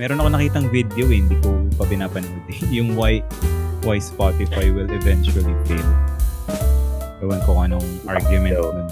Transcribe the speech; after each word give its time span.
Meron 0.00 0.16
ako 0.16 0.32
nakitang 0.32 0.72
video 0.72 1.12
eh, 1.12 1.20
hindi 1.20 1.36
ko 1.44 1.60
pa 1.76 1.84
pinapanood. 1.84 2.48
eh. 2.48 2.56
yung 2.80 2.96
why, 2.96 3.20
why 3.84 4.00
Spotify 4.00 4.72
will 4.72 4.88
eventually 4.88 5.52
fail. 5.68 5.90
Ewan 7.20 7.36
ko 7.44 7.52
kung 7.52 7.68
anong 7.68 7.84
argument 8.08 8.56
daw. 8.56 8.72
nun. 8.72 8.88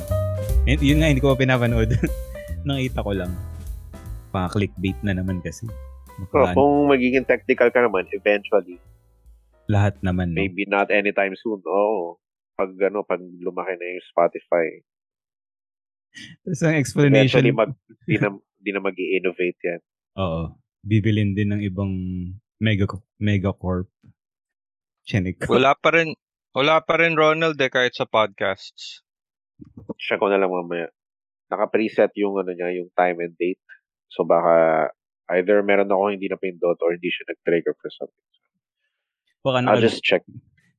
And, 0.68 0.80
yun 0.84 1.00
nga, 1.00 1.08
hindi 1.08 1.24
ko 1.24 1.32
pa 1.32 1.40
pinapanood. 1.40 1.96
Nakita 2.68 3.00
ko 3.00 3.16
lang. 3.16 3.32
Pa 4.36 4.52
clickbait 4.52 5.00
na 5.00 5.16
naman 5.16 5.40
kasi. 5.40 5.64
So, 6.28 6.44
Baka 6.44 6.52
kung 6.52 6.92
magiging 6.92 7.24
technical 7.24 7.72
ka 7.72 7.80
naman, 7.80 8.04
eventually, 8.12 8.76
lahat 9.64 9.96
naman. 10.04 10.36
No? 10.36 10.44
maybe 10.44 10.68
not 10.68 10.92
anytime 10.92 11.32
soon. 11.40 11.64
Oo. 11.64 12.20
Pag 12.52 12.76
ano, 12.84 13.00
pag 13.00 13.24
lumaki 13.24 13.80
na 13.80 13.96
yung 13.96 14.04
Spotify, 14.12 14.84
Tapos 16.44 16.60
ang 16.68 16.76
explanation, 16.76 17.40
eventually 17.40 17.54
mag 17.56 17.72
di 18.04 18.20
na, 18.20 18.28
di 18.60 18.70
na 18.76 18.80
mag-i-innovate 18.84 19.60
yan. 19.64 19.80
oo, 20.20 20.52
bibilin 20.88 21.36
din 21.36 21.52
ng 21.52 21.60
ibang 21.60 21.92
mega 22.56 22.88
megacorp. 23.20 23.92
Chinik. 25.04 25.44
Wala 25.44 25.76
pa 25.76 25.92
rin, 25.92 26.16
wala 26.56 26.80
pa 26.80 27.00
rin 27.00 27.16
Ronald 27.16 27.60
eh, 27.60 27.72
kahit 27.72 27.92
sa 27.96 28.08
podcasts. 28.08 29.04
Siya 30.00 30.16
ko 30.20 30.28
na 30.32 30.40
lang 30.40 30.52
mamaya. 30.52 30.88
Naka-preset 31.48 32.12
yung 32.20 32.36
ano 32.40 32.52
niya, 32.52 32.76
yung 32.76 32.92
time 32.92 33.24
and 33.24 33.36
date. 33.40 33.60
So 34.12 34.24
baka 34.24 34.88
either 35.36 35.60
meron 35.64 35.92
ako 35.92 36.12
hindi 36.12 36.28
napindot 36.28 36.80
or 36.80 36.96
hindi 36.96 37.08
siya 37.08 37.32
nag-trigger 37.32 37.76
for 37.76 37.88
something. 37.92 38.28
Baka 39.44 39.64
I'll 39.64 39.80
naka, 39.80 39.84
just 39.88 40.04
check. 40.04 40.24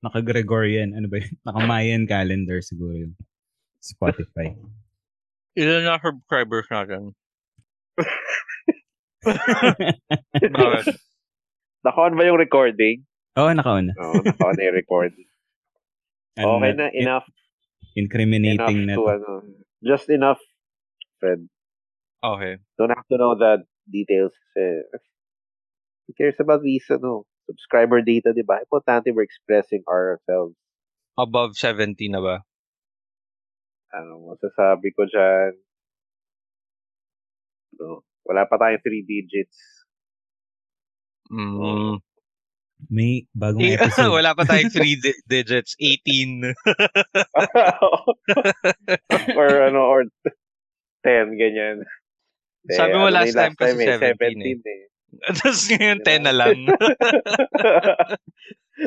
naka-Gregorian, 0.06 0.94
ano 0.94 1.10
ba 1.10 1.22
yun? 1.22 1.34
Naka-Mayan 1.48 2.04
calendar 2.06 2.62
siguro 2.62 2.94
yung 2.94 3.14
Spotify. 3.82 4.54
Ilan 5.58 5.90
na 5.90 5.98
subscribers 5.98 6.70
natin? 6.70 7.18
Naka-on 11.84 12.16
ba 12.16 12.24
yung 12.24 12.40
recording? 12.40 13.04
Oo, 13.36 13.48
oh, 13.48 13.56
nakauna. 13.56 13.92
Oo, 14.00 14.24
naka-on 14.24 14.56
na 14.56 14.68
yung 14.68 14.80
recording. 14.80 15.28
Ano 16.40 16.64
okay 16.64 16.72
na, 16.72 16.88
enough. 16.96 17.28
Incriminating 18.00 18.88
enough 18.88 18.88
na 18.88 18.96
to, 18.96 19.04
ano, 19.12 19.44
just 19.84 20.08
enough, 20.08 20.40
Fred. 21.20 21.52
Okay. 22.24 22.64
Don't 22.80 22.96
have 22.96 23.04
to 23.12 23.20
know 23.20 23.36
the 23.36 23.68
details. 23.92 24.32
Eh. 24.56 24.88
Who 26.08 26.16
cares 26.16 26.40
about 26.40 26.64
visa, 26.64 26.96
no? 26.96 27.28
Subscriber 27.44 28.00
data, 28.00 28.32
di 28.32 28.48
ba? 28.48 28.64
Importante 28.64 29.12
we're 29.12 29.28
expressing 29.28 29.84
ourselves. 29.84 30.56
Above 31.20 31.60
70 31.60 32.00
na 32.08 32.24
ba? 32.24 32.48
Ano, 33.92 34.32
masasabi 34.32 34.96
ko 34.96 35.12
dyan. 35.12 35.60
No, 37.84 38.08
wala 38.30 38.46
pa 38.46 38.62
tayong 38.62 38.86
three 38.86 39.02
digits. 39.02 39.58
Mm. 41.34 41.98
May 42.88 43.28
bagong 43.36 43.60
Eh, 43.60 43.76
episode. 43.76 44.14
wala 44.18 44.32
pa 44.32 44.48
tayong 44.48 44.72
3 44.72 45.04
di- 45.04 45.22
digits. 45.34 45.76
18. 45.76 46.48
or 49.40 49.50
ano, 49.68 49.82
or 49.84 50.08
10, 51.04 51.36
ganyan. 51.36 51.84
Eh, 52.72 52.78
Sabi 52.80 52.96
mo 52.96 53.12
ano 53.12 53.14
na 53.14 53.28
last 53.28 53.36
time 53.36 53.56
kasi 53.60 53.84
eh, 53.84 54.00
17 54.00 54.64
eh. 54.64 54.88
Tapos 55.36 55.62
ngayon 55.68 56.00
10 56.06 56.24
na 56.24 56.34
lang. 56.34 56.56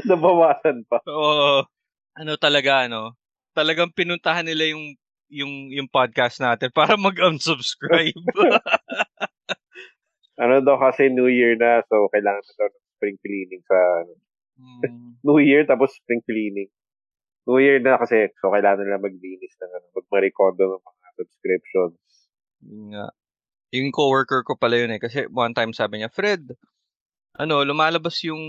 Nabawasan 0.09 0.89
pa. 0.89 1.05
Oo. 1.05 1.69
Ano 2.17 2.33
talaga, 2.41 2.89
ano? 2.89 3.13
Talagang 3.53 3.93
pinuntahan 3.93 4.49
nila 4.49 4.73
yung 4.73 4.97
yung 5.33 5.73
yung 5.73 5.89
podcast 5.89 6.41
natin 6.41 6.69
para 6.73 6.97
mag-unsubscribe. 6.97 8.17
Ano 10.43 10.59
daw 10.59 10.75
kasi 10.83 11.07
New 11.07 11.31
Year 11.31 11.55
na, 11.55 11.87
so 11.87 12.11
kailangan 12.11 12.43
na 12.43 12.55
daw 12.59 12.67
ng 12.67 12.85
spring 12.99 13.19
cleaning 13.23 13.63
sa 13.63 13.79
ano, 14.03 14.13
Hmm. 14.63 14.83
New 15.27 15.41
Year 15.41 15.65
tapos 15.65 15.97
spring 15.97 16.23
cleaning. 16.25 16.71
New 17.49 17.59
Year 17.59 17.83
na 17.83 17.99
kasi, 17.99 18.31
so 18.39 18.55
kailangan 18.55 18.87
nila 18.87 19.03
maglinis 19.03 19.55
ng 19.59 19.73
ano, 19.73 19.87
magmarekondo 19.99 20.63
ng 20.79 20.85
mga 20.85 21.09
subscriptions. 21.19 21.99
Nga. 22.63 23.07
Yung 23.75 23.91
coworker 23.91 24.47
ko 24.47 24.55
pala 24.55 24.79
yun 24.79 24.95
eh. 24.95 25.01
Kasi 25.03 25.27
one 25.27 25.57
time 25.57 25.75
sabi 25.75 25.99
niya, 25.99 26.13
Fred, 26.13 26.55
ano, 27.35 27.67
lumalabas 27.67 28.23
yung 28.23 28.45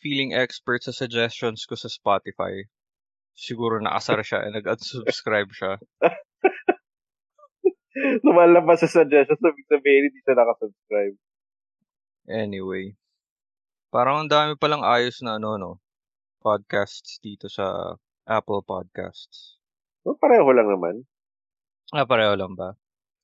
feeling 0.00 0.32
expert 0.32 0.80
sa 0.80 0.94
suggestions 0.94 1.68
ko 1.68 1.76
sa 1.76 1.92
Spotify. 1.92 2.64
Siguro 3.36 3.76
nakasar 3.82 4.24
siya 4.24 4.48
and 4.48 4.56
nag-unsubscribe 4.56 5.50
siya. 5.52 5.76
Lumalabas 8.24 8.80
sa 8.80 8.88
suggestions, 8.88 9.38
sabi 9.38 9.60
sabihin, 9.68 10.08
hindi 10.08 10.20
siya 10.20 10.34
nakasubscribe. 10.34 11.16
Anyway. 12.28 12.96
Parang 13.88 14.24
ang 14.24 14.30
dami 14.30 14.56
palang 14.56 14.80
ayos 14.80 15.20
na 15.20 15.36
ano, 15.36 15.60
no? 15.60 15.72
Podcasts 16.40 17.20
dito 17.20 17.46
sa 17.46 17.94
Apple 18.24 18.64
Podcasts. 18.64 19.60
So, 20.02 20.16
pareho 20.16 20.48
lang 20.50 20.66
naman. 20.66 21.04
Ah, 21.92 22.08
pareho 22.08 22.32
lang 22.32 22.56
ba? 22.56 22.72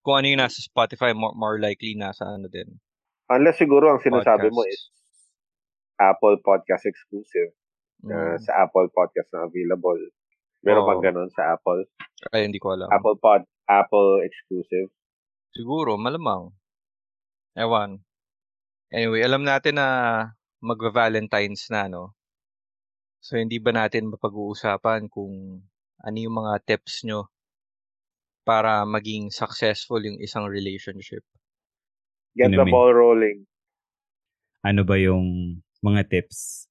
Kung 0.04 0.20
ano 0.20 0.28
yung 0.28 0.44
nasa 0.44 0.60
Spotify, 0.60 1.16
more, 1.16 1.32
more 1.34 1.56
likely 1.56 1.96
nasa 1.96 2.28
ano 2.28 2.46
din. 2.46 2.78
Unless 3.28 3.58
siguro 3.58 3.90
ang 3.90 4.00
sinasabi 4.00 4.52
mo 4.52 4.62
is 4.62 4.76
Podcasts. 4.76 4.96
Apple 5.98 6.36
Podcast 6.40 6.84
exclusive. 6.86 7.50
na 7.98 8.14
Mm. 8.14 8.38
sa 8.38 8.62
Apple 8.62 8.86
Podcast 8.94 9.26
na 9.34 9.42
available. 9.42 9.98
Meron 10.62 10.86
Oo. 10.86 10.90
bang 10.94 11.10
ganun 11.10 11.26
sa 11.34 11.58
Apple? 11.58 11.82
Ay, 12.30 12.46
hindi 12.46 12.62
ko 12.62 12.70
alam. 12.70 12.86
Apple 12.94 13.18
Pod, 13.18 13.42
Apple 13.68 14.24
exclusive. 14.24 14.88
Siguro, 15.52 16.00
malamang. 16.00 16.50
Ewan. 17.52 18.00
Anyway, 18.88 19.20
alam 19.20 19.44
natin 19.44 19.76
na 19.76 19.88
mag-Valentine's 20.64 21.68
na, 21.68 21.86
no? 21.86 22.16
So, 23.20 23.36
hindi 23.36 23.60
ba 23.60 23.76
natin 23.76 24.08
mapag-uusapan 24.08 25.12
kung 25.12 25.62
ano 26.00 26.16
yung 26.16 26.40
mga 26.40 26.64
tips 26.64 27.04
nyo 27.04 27.28
para 28.48 28.88
maging 28.88 29.28
successful 29.28 30.00
yung 30.00 30.16
isang 30.24 30.48
relationship? 30.48 31.20
Get 32.32 32.56
the 32.56 32.64
ball 32.64 32.94
rolling. 32.94 33.44
ano 34.62 34.82
ba 34.82 34.98
yung 34.98 35.58
mga 35.80 36.10
tips 36.10 36.66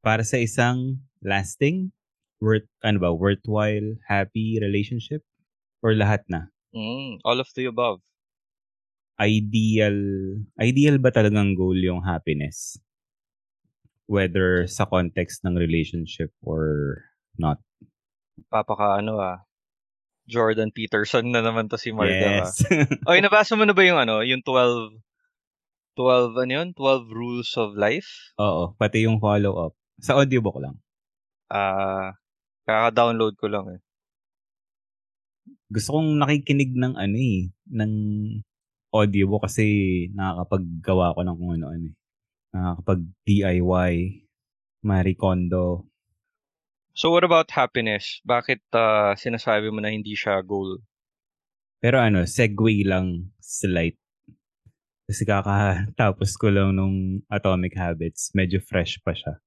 para 0.00 0.24
sa 0.24 0.40
isang 0.40 1.02
lasting, 1.20 1.92
worth, 2.40 2.68
ano 2.80 3.02
ba, 3.02 3.10
worthwhile, 3.12 4.00
happy 4.08 4.56
relationship? 4.62 5.20
Or 5.86 5.94
lahat 5.94 6.26
na? 6.26 6.50
Mm, 6.74 7.22
all 7.22 7.38
of 7.38 7.46
the 7.54 7.70
above. 7.70 8.02
Ideal, 9.22 9.94
ideal 10.58 10.98
ba 10.98 11.14
talagang 11.14 11.54
goal 11.54 11.78
yung 11.78 12.02
happiness? 12.02 12.74
Whether 14.10 14.66
sa 14.66 14.82
context 14.82 15.46
ng 15.46 15.54
relationship 15.54 16.34
or 16.42 17.06
not. 17.38 17.62
Papaka 18.50 18.98
ano 18.98 19.22
ah. 19.22 19.46
Jordan 20.26 20.74
Peterson 20.74 21.30
na 21.30 21.38
naman 21.38 21.70
to 21.70 21.78
si 21.78 21.94
Marga. 21.94 22.42
yes. 22.42 22.66
Oy, 23.08 23.22
nabasa 23.22 23.54
mo 23.54 23.62
na 23.62 23.70
ba 23.70 23.86
yung 23.86 24.02
ano, 24.02 24.26
yung 24.26 24.42
12 24.42 24.98
12 25.94 26.34
ano 26.34 26.50
yun? 26.50 26.68
12 26.74 27.14
rules 27.14 27.54
of 27.54 27.78
life? 27.78 28.34
Oo, 28.42 28.74
pati 28.74 29.06
yung 29.06 29.22
follow-up. 29.22 29.78
Sa 30.02 30.18
audiobook 30.18 30.58
lang. 30.58 30.76
Ah, 31.46 32.18
kaka-download 32.66 33.38
ko 33.38 33.46
lang 33.46 33.70
eh. 33.70 33.85
Gusto 35.66 35.98
kong 35.98 36.22
nakikinig 36.22 36.78
ng 36.78 36.94
ano 36.94 37.16
eh, 37.18 37.50
ng 37.74 37.92
audiobook 38.94 39.50
kasi 39.50 39.66
nakakapaggawa 40.14 41.14
ko 41.14 41.20
ng 41.26 41.36
kung 41.36 41.52
ano-ano 41.58 41.86
eh. 41.90 41.96
Nakakapag-DIY, 42.54 43.94
Marie 44.86 45.18
Kondo. 45.18 45.90
So 46.96 47.12
what 47.12 47.26
about 47.26 47.52
happiness? 47.52 48.24
Bakit 48.24 48.62
ah, 48.72 49.12
sinasabi 49.18 49.68
mo 49.68 49.82
na 49.82 49.92
hindi 49.92 50.16
siya 50.16 50.40
goal? 50.40 50.80
Pero 51.82 52.00
ano, 52.00 52.24
segue 52.24 52.86
lang 52.86 53.36
slight. 53.42 54.00
Kasi 55.06 55.22
kakatapos 55.22 56.34
ko 56.40 56.50
lang 56.50 56.78
nung 56.78 57.22
Atomic 57.28 57.76
Habits. 57.76 58.32
Medyo 58.32 58.58
fresh 58.64 58.98
pa 59.04 59.12
siya. 59.12 59.38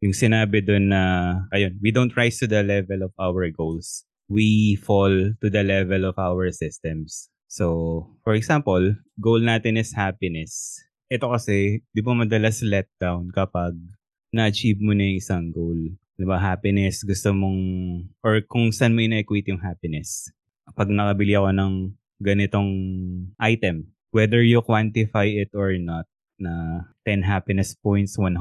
Yung 0.00 0.14
sinabi 0.14 0.62
doon 0.62 0.90
na, 0.90 1.02
ayun, 1.50 1.74
we 1.82 1.90
don't 1.90 2.14
rise 2.14 2.38
to 2.38 2.46
the 2.46 2.62
level 2.62 3.04
of 3.04 3.12
our 3.18 3.46
goals. 3.50 4.06
We 4.28 4.76
fall 4.76 5.32
to 5.40 5.46
the 5.48 5.64
level 5.64 6.04
of 6.04 6.20
our 6.20 6.52
systems. 6.52 7.32
So, 7.48 8.04
for 8.20 8.36
example, 8.36 8.92
goal 9.16 9.40
natin 9.40 9.80
is 9.80 9.96
happiness. 9.96 10.76
Ito 11.08 11.32
kasi, 11.32 11.80
di 11.88 12.04
ba 12.04 12.12
madalas 12.12 12.60
let 12.60 12.92
down 13.00 13.32
kapag 13.32 13.72
na-achieve 14.28 14.84
mo 14.84 14.92
na 14.92 15.08
yung 15.08 15.16
isang 15.16 15.48
goal. 15.48 15.80
Di 16.20 16.28
ba, 16.28 16.36
happiness, 16.36 17.00
gusto 17.08 17.32
mong, 17.32 17.60
or 18.20 18.44
kung 18.44 18.68
saan 18.68 18.92
mo 18.92 19.00
ina-equate 19.00 19.48
yung 19.48 19.64
happiness. 19.64 20.28
Pag 20.76 20.92
nakabili 20.92 21.32
ako 21.32 21.48
ng 21.56 21.74
ganitong 22.20 22.72
item, 23.40 23.88
whether 24.12 24.44
you 24.44 24.60
quantify 24.60 25.24
it 25.24 25.48
or 25.56 25.72
not, 25.80 26.04
na 26.38 26.84
10 27.08 27.24
happiness 27.24 27.72
points, 27.74 28.20
100. 28.20 28.36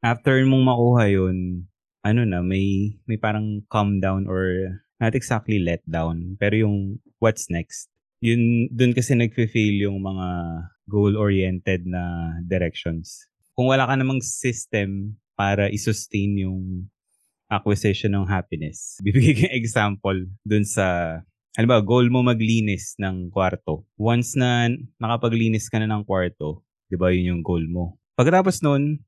After 0.00 0.38
mong 0.46 0.64
makuha 0.64 1.10
yun, 1.10 1.66
ano 2.06 2.22
na, 2.22 2.38
may, 2.40 2.96
may 3.10 3.18
parang 3.18 3.66
calm 3.66 3.98
down 3.98 4.30
or 4.30 4.78
not 5.02 5.18
exactly 5.18 5.58
let 5.58 5.82
down, 5.90 6.38
pero 6.38 6.54
yung 6.54 7.02
what's 7.18 7.50
next, 7.50 7.90
yun, 8.22 8.70
dun 8.70 8.94
kasi 8.94 9.18
nagfe-fail 9.18 9.90
yung 9.90 9.98
mga 9.98 10.28
goal-oriented 10.86 11.82
na 11.90 12.34
directions. 12.46 13.26
Kung 13.58 13.66
wala 13.66 13.90
ka 13.90 13.98
namang 13.98 14.22
system 14.22 15.18
para 15.34 15.66
i-sustain 15.74 16.46
yung 16.46 16.86
acquisition 17.50 18.14
ng 18.14 18.30
happiness. 18.30 18.96
Bibigay 19.04 19.34
ko 19.34 19.46
example 19.50 20.18
dun 20.46 20.62
sa 20.62 21.18
ano 21.52 21.66
ba, 21.68 21.84
goal 21.84 22.08
mo 22.08 22.24
maglinis 22.24 22.96
ng 22.96 23.28
kwarto. 23.28 23.84
Once 24.00 24.32
na 24.40 24.72
nakapaglinis 24.96 25.68
ka 25.68 25.76
na 25.76 25.84
ng 25.84 26.08
kwarto, 26.08 26.64
di 26.88 26.96
ba 26.96 27.12
yun 27.12 27.36
yung 27.36 27.42
goal 27.44 27.68
mo. 27.68 28.00
Pagkatapos 28.16 28.64
nun, 28.64 29.04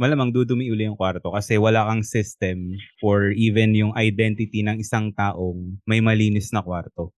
malamang 0.00 0.32
dudumi 0.32 0.68
uli 0.72 0.88
yung 0.88 0.98
kwarto 0.98 1.32
kasi 1.32 1.56
wala 1.60 1.84
kang 1.88 2.02
system 2.04 2.76
or 3.04 3.32
even 3.36 3.76
yung 3.76 3.92
identity 3.96 4.64
ng 4.64 4.80
isang 4.80 5.12
taong 5.12 5.78
may 5.84 6.00
malinis 6.00 6.50
na 6.52 6.64
kwarto. 6.64 7.12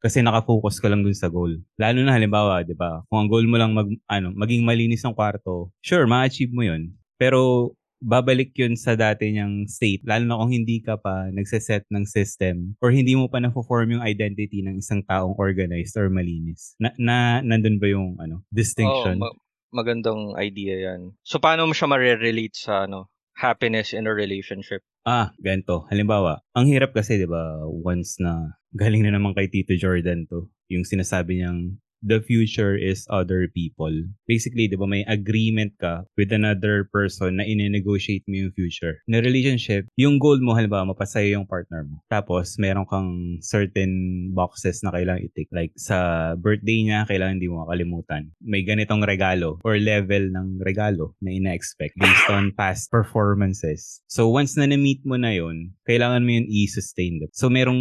Kasi 0.00 0.24
nakafocus 0.24 0.80
ka 0.80 0.88
lang 0.88 1.04
dun 1.04 1.12
sa 1.12 1.28
goal. 1.28 1.60
Lalo 1.76 2.00
na 2.00 2.16
halimbawa, 2.16 2.64
'di 2.64 2.72
ba? 2.72 3.04
Kung 3.12 3.20
ang 3.20 3.28
goal 3.28 3.44
mo 3.44 3.60
lang 3.60 3.76
mag 3.76 3.88
ano, 4.08 4.32
maging 4.32 4.64
malinis 4.64 5.04
ang 5.04 5.12
kwarto, 5.12 5.68
sure, 5.84 6.08
ma-achieve 6.08 6.56
mo 6.56 6.64
'yun. 6.64 6.96
Pero 7.20 7.72
babalik 8.00 8.56
yun 8.56 8.80
sa 8.80 8.96
dati 8.96 9.28
niyang 9.28 9.68
state, 9.68 10.00
lalo 10.08 10.24
na 10.24 10.40
kung 10.40 10.56
hindi 10.56 10.80
ka 10.80 10.96
pa 10.96 11.28
nagseset 11.28 11.84
ng 11.92 12.08
system 12.08 12.72
or 12.80 12.88
hindi 12.88 13.12
mo 13.12 13.28
pa 13.28 13.44
na-form 13.44 14.00
yung 14.00 14.04
identity 14.04 14.64
ng 14.64 14.80
isang 14.80 15.04
taong 15.04 15.36
organized 15.36 15.92
or 16.00 16.08
malinis. 16.08 16.72
Na, 16.80 16.96
na 16.96 17.44
nandun 17.44 17.76
ba 17.76 17.86
yung 17.92 18.16
ano, 18.16 18.40
distinction? 18.48 19.20
Oo, 19.20 19.28
ma- 19.28 19.36
magandang 19.70 20.36
idea 20.38 20.92
yan. 20.92 21.14
So, 21.22 21.38
paano 21.38 21.66
mo 21.66 21.72
siya 21.74 21.90
ma-relate 21.90 22.54
sa 22.54 22.84
ano, 22.86 23.10
happiness 23.38 23.96
in 23.96 24.06
a 24.06 24.12
relationship? 24.12 24.84
Ah, 25.06 25.32
ganito. 25.40 25.88
Halimbawa, 25.88 26.44
ang 26.52 26.68
hirap 26.68 26.92
kasi, 26.92 27.16
di 27.16 27.24
ba, 27.24 27.64
once 27.66 28.20
na 28.20 28.60
galing 28.76 29.02
na 29.02 29.16
naman 29.16 29.32
kay 29.32 29.48
Tito 29.48 29.72
Jordan 29.74 30.28
to, 30.28 30.52
yung 30.68 30.84
sinasabi 30.84 31.40
niyang 31.40 31.80
the 32.02 32.20
future 32.20 32.76
is 32.76 33.06
other 33.08 33.48
people. 33.52 33.92
Basically, 34.26 34.68
di 34.68 34.76
ba, 34.76 34.88
may 34.88 35.04
agreement 35.08 35.76
ka 35.80 36.04
with 36.16 36.32
another 36.32 36.88
person 36.92 37.40
na 37.40 37.44
ine-negotiate 37.44 38.24
mo 38.26 38.46
yung 38.46 38.54
future. 38.56 39.00
Na 39.06 39.20
relationship, 39.20 39.86
yung 39.96 40.18
goal 40.18 40.40
mo, 40.40 40.56
halimbawa, 40.56 40.92
mapasaya 40.92 41.36
yung 41.36 41.48
partner 41.48 41.84
mo. 41.84 42.00
Tapos, 42.08 42.56
meron 42.56 42.88
kang 42.88 43.38
certain 43.44 44.32
boxes 44.32 44.80
na 44.82 44.92
kailangan 44.92 45.24
i-tick. 45.28 45.48
Like, 45.52 45.72
sa 45.76 46.32
birthday 46.36 46.84
niya, 46.84 47.04
kailangan 47.08 47.36
hindi 47.40 47.48
mo 47.52 47.64
makalimutan. 47.64 48.32
May 48.40 48.64
ganitong 48.64 49.04
regalo 49.04 49.60
or 49.64 49.76
level 49.76 50.32
ng 50.32 50.60
regalo 50.64 51.14
na 51.20 51.32
ina-expect 51.32 51.96
based 52.00 52.28
on 52.32 52.52
past 52.56 52.88
performances. 52.88 54.00
So, 54.08 54.28
once 54.32 54.56
na 54.56 54.66
na-meet 54.66 55.04
mo 55.04 55.20
na 55.20 55.36
yun, 55.36 55.76
kailangan 55.84 56.24
mo 56.24 56.30
yun 56.32 56.48
i-sustain. 56.48 57.22
So, 57.34 57.50
merong, 57.50 57.80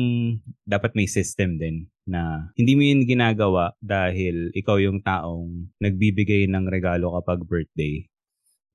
dapat 0.70 0.94
may 0.94 1.10
system 1.10 1.58
din 1.58 1.90
na 2.06 2.54
hindi 2.54 2.78
mo 2.78 2.86
yun 2.86 3.10
ginagawa 3.10 3.74
dahil 3.82 4.54
ikaw 4.54 4.78
yung 4.78 5.02
taong 5.02 5.74
nagbibigay 5.82 6.46
ng 6.46 6.70
regalo 6.70 7.18
kapag 7.18 7.42
birthday. 7.50 8.06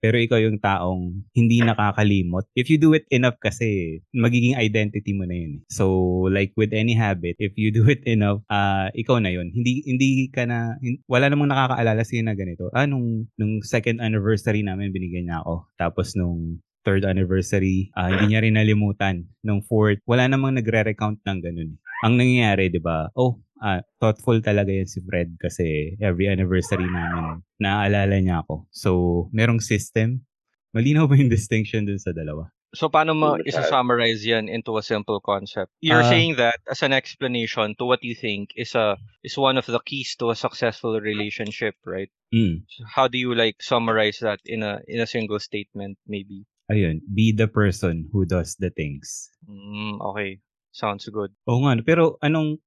Pero 0.04 0.20
ikaw 0.20 0.36
yung 0.36 0.60
taong 0.60 1.24
hindi 1.32 1.64
nakakalimot. 1.64 2.44
If 2.52 2.68
you 2.68 2.76
do 2.76 2.92
it 2.92 3.08
enough 3.08 3.40
kasi, 3.40 4.04
magiging 4.12 4.52
identity 4.52 5.16
mo 5.16 5.24
na 5.24 5.32
yun. 5.32 5.52
eh. 5.56 5.72
So, 5.72 5.88
like 6.28 6.52
with 6.60 6.76
any 6.76 6.92
habit, 6.92 7.40
if 7.40 7.56
you 7.56 7.72
do 7.72 7.88
it 7.88 8.04
enough, 8.04 8.44
uh, 8.52 8.92
ikaw 8.92 9.16
na 9.16 9.32
yun. 9.32 9.48
Hindi, 9.48 9.80
hindi 9.88 10.28
ka 10.28 10.44
na, 10.44 10.76
wala 11.08 11.32
namang 11.32 11.48
nakakaalala 11.48 12.04
sa'yo 12.04 12.20
na 12.20 12.36
ganito. 12.36 12.68
Ah, 12.76 12.84
nung, 12.84 13.32
nung 13.40 13.64
second 13.64 14.04
anniversary 14.04 14.60
namin, 14.60 14.92
binigyan 14.92 15.32
niya 15.32 15.40
ako. 15.40 15.72
Tapos 15.80 16.12
nung 16.12 16.60
third 16.84 17.08
anniversary, 17.08 17.88
ah, 17.96 18.12
hindi 18.12 18.36
niya 18.36 18.44
rin 18.44 18.60
nalimutan. 18.60 19.24
Nung 19.40 19.64
fourth, 19.64 20.04
wala 20.04 20.28
namang 20.28 20.60
nagre-recount 20.60 21.24
ng 21.24 21.38
ganun. 21.40 21.80
Ang 22.04 22.20
nangyayari, 22.20 22.68
di 22.68 22.84
ba, 22.84 23.08
oh, 23.16 23.40
ah, 23.64 23.80
thoughtful 23.96 24.36
talaga 24.44 24.68
yan 24.68 24.84
si 24.84 25.00
Fred 25.00 25.40
kasi 25.40 25.96
every 26.04 26.28
anniversary 26.28 26.84
namin, 26.84 27.40
naaalala 27.56 28.20
niya 28.20 28.44
ako. 28.44 28.68
So, 28.68 28.90
merong 29.32 29.64
system. 29.64 30.28
Malinaw 30.76 31.08
ba 31.08 31.16
yung 31.16 31.32
distinction 31.40 31.88
dun 31.88 31.96
sa 31.96 32.12
dalawa? 32.12 32.52
So, 32.74 32.90
paano 32.92 33.14
mo 33.14 33.38
isa-summarize 33.40 34.20
yan 34.26 34.50
into 34.50 34.74
a 34.76 34.82
simple 34.84 35.22
concept? 35.24 35.70
You're 35.80 36.04
Ah. 36.04 36.10
saying 36.12 36.36
that 36.36 36.58
as 36.66 36.82
an 36.84 36.92
explanation 36.92 37.72
to 37.78 37.86
what 37.86 38.02
you 38.04 38.12
think 38.18 38.50
is 38.58 38.74
a 38.74 38.98
is 39.22 39.38
one 39.38 39.56
of 39.56 39.64
the 39.64 39.78
keys 39.80 40.18
to 40.18 40.28
a 40.28 40.36
successful 40.36 40.98
relationship, 40.98 41.78
right? 41.86 42.10
Mm. 42.34 42.66
So 42.66 42.82
how 42.84 43.06
do 43.06 43.14
you 43.16 43.30
like 43.32 43.62
summarize 43.62 44.18
that 44.26 44.42
in 44.44 44.66
a 44.66 44.82
in 44.90 44.98
a 44.98 45.06
single 45.06 45.38
statement, 45.38 46.02
maybe? 46.04 46.50
Ayun, 46.66 47.00
be 47.06 47.30
the 47.30 47.46
person 47.46 48.10
who 48.10 48.26
does 48.26 48.58
the 48.58 48.74
things. 48.74 49.30
Mm, 49.46 50.02
okay, 50.10 50.42
sounds 50.74 51.06
good. 51.08 51.30
Oo 51.46 51.62
nga, 51.64 51.78
pero 51.86 52.18
anong 52.18 52.58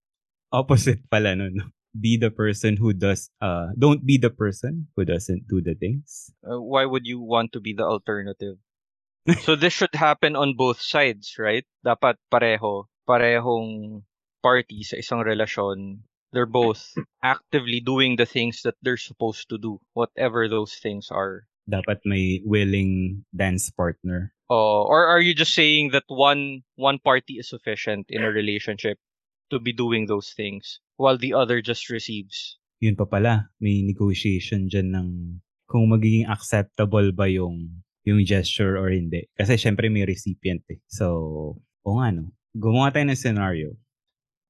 opposite 0.49 1.03
pala 1.11 1.35
nun? 1.35 1.53
no? 1.59 1.67
Be 1.97 2.15
the 2.15 2.29
person 2.29 2.77
who 2.77 2.93
does, 2.93 3.33
uh, 3.41 3.73
don't 3.73 4.05
be 4.05 4.21
the 4.21 4.29
person 4.29 4.87
who 4.95 5.03
doesn't 5.03 5.49
do 5.49 5.61
the 5.61 5.73
things. 5.73 6.29
Uh, 6.45 6.61
why 6.61 6.85
would 6.85 7.09
you 7.09 7.19
want 7.19 7.51
to 7.53 7.59
be 7.59 7.73
the 7.73 7.83
alternative? 7.83 8.61
so 9.41 9.55
this 9.57 9.73
should 9.73 9.93
happen 9.97 10.37
on 10.37 10.55
both 10.55 10.79
sides, 10.79 11.35
right? 11.41 11.65
Dapat 11.81 12.21
pareho, 12.31 12.85
parehong 13.09 14.03
party 14.45 14.83
sa 14.85 15.01
isang 15.01 15.25
relasyon. 15.25 16.05
They're 16.31 16.45
both 16.45 16.93
actively 17.23 17.81
doing 17.81 18.15
the 18.15 18.29
things 18.29 18.61
that 18.61 18.75
they're 18.83 18.99
supposed 18.99 19.49
to 19.49 19.57
do, 19.57 19.79
whatever 19.97 20.47
those 20.47 20.75
things 20.75 21.09
are. 21.09 21.46
Dapat 21.67 21.99
may 22.07 22.41
willing 22.47 23.23
dance 23.35 23.69
partner. 23.69 24.31
Oh, 24.47 24.87
or 24.87 25.05
are 25.05 25.19
you 25.19 25.35
just 25.35 25.51
saying 25.51 25.91
that 25.91 26.07
one 26.07 26.63
one 26.79 27.03
party 27.03 27.35
is 27.43 27.51
sufficient 27.51 28.07
in 28.07 28.23
a 28.23 28.31
relationship 28.31 28.95
to 29.51 29.59
be 29.59 29.75
doing 29.75 30.07
those 30.07 30.31
things 30.31 30.79
while 30.95 31.19
the 31.19 31.35
other 31.35 31.59
just 31.59 31.91
receives? 31.91 32.55
Yun 32.79 32.95
pa 32.95 33.03
pala, 33.03 33.51
may 33.59 33.83
negotiation 33.83 34.71
dyan 34.71 34.95
ng 34.95 35.09
kung 35.67 35.91
magiging 35.91 36.31
acceptable 36.31 37.11
ba 37.11 37.27
yung 37.27 37.83
yung 38.07 38.23
gesture 38.23 38.79
or 38.79 38.87
hindi. 38.87 39.27
Kasi 39.35 39.59
syempre 39.59 39.91
may 39.91 40.07
recipient 40.07 40.63
eh. 40.71 40.79
So, 40.87 41.59
o 41.83 41.99
nga 41.99 42.15
no. 42.15 42.31
Gumawa 42.55 42.95
tayo 42.95 43.11
ng 43.11 43.19
scenario. 43.19 43.75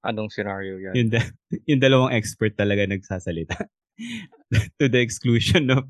Anong 0.05 0.29
scenario 0.29 0.77
yan? 0.77 0.93
Yung, 0.93 1.09
da- 1.09 1.33
yung 1.69 1.81
dalawang 1.81 2.13
expert 2.13 2.53
talaga 2.53 2.85
nagsasalita. 2.85 3.65
to 4.79 4.87
the 4.87 4.99
exclusion 4.99 5.69
of 5.69 5.85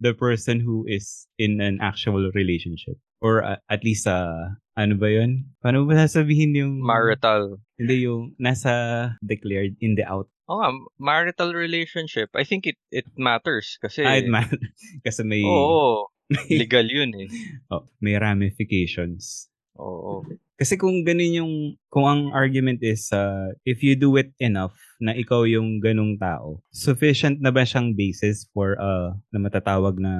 the 0.00 0.14
person 0.14 0.60
who 0.60 0.84
is 0.88 1.26
in 1.38 1.60
an 1.60 1.78
actual 1.80 2.30
relationship. 2.34 2.96
Or 3.20 3.44
uh, 3.44 3.60
at 3.68 3.84
least 3.84 4.04
sa, 4.08 4.56
ano 4.76 4.96
ba 4.96 5.12
yun? 5.12 5.52
Paano 5.60 5.84
ba 5.84 5.94
sasabihin 6.08 6.56
yung... 6.56 6.80
Marital. 6.80 7.60
Hindi 7.76 8.08
yung 8.08 8.32
nasa 8.40 9.14
declared 9.20 9.76
in 9.80 9.94
the 9.94 10.08
out. 10.08 10.28
Oh, 10.50 10.58
nga, 10.58 10.72
marital 10.98 11.54
relationship. 11.54 12.34
I 12.34 12.42
think 12.42 12.66
it 12.66 12.74
it 12.90 13.06
matters 13.14 13.78
kasi 13.78 14.02
Ah, 14.02 14.18
it 14.18 14.26
matters. 14.26 14.58
Kasi 15.06 15.22
may, 15.22 15.46
Oo, 15.46 16.10
may, 16.34 16.66
legal 16.66 16.90
yun 16.90 17.14
eh. 17.14 17.30
oh, 17.70 17.86
may 18.02 18.18
ramifications. 18.18 19.46
Oo. 19.80 20.28
Kasi 20.60 20.76
kung 20.76 21.00
ganun 21.08 21.32
yung, 21.32 21.54
kung 21.88 22.04
ang 22.04 22.22
argument 22.36 22.84
is, 22.84 23.08
uh, 23.16 23.48
if 23.64 23.80
you 23.80 23.96
do 23.96 24.12
it 24.20 24.28
enough 24.36 24.76
na 25.00 25.16
ikaw 25.16 25.48
yung 25.48 25.80
ganung 25.80 26.20
tao, 26.20 26.60
sufficient 26.68 27.40
na 27.40 27.48
ba 27.48 27.64
siyang 27.64 27.96
basis 27.96 28.44
for, 28.52 28.76
uh, 28.76 29.16
na 29.32 29.40
matatawag 29.40 29.96
na 29.96 30.12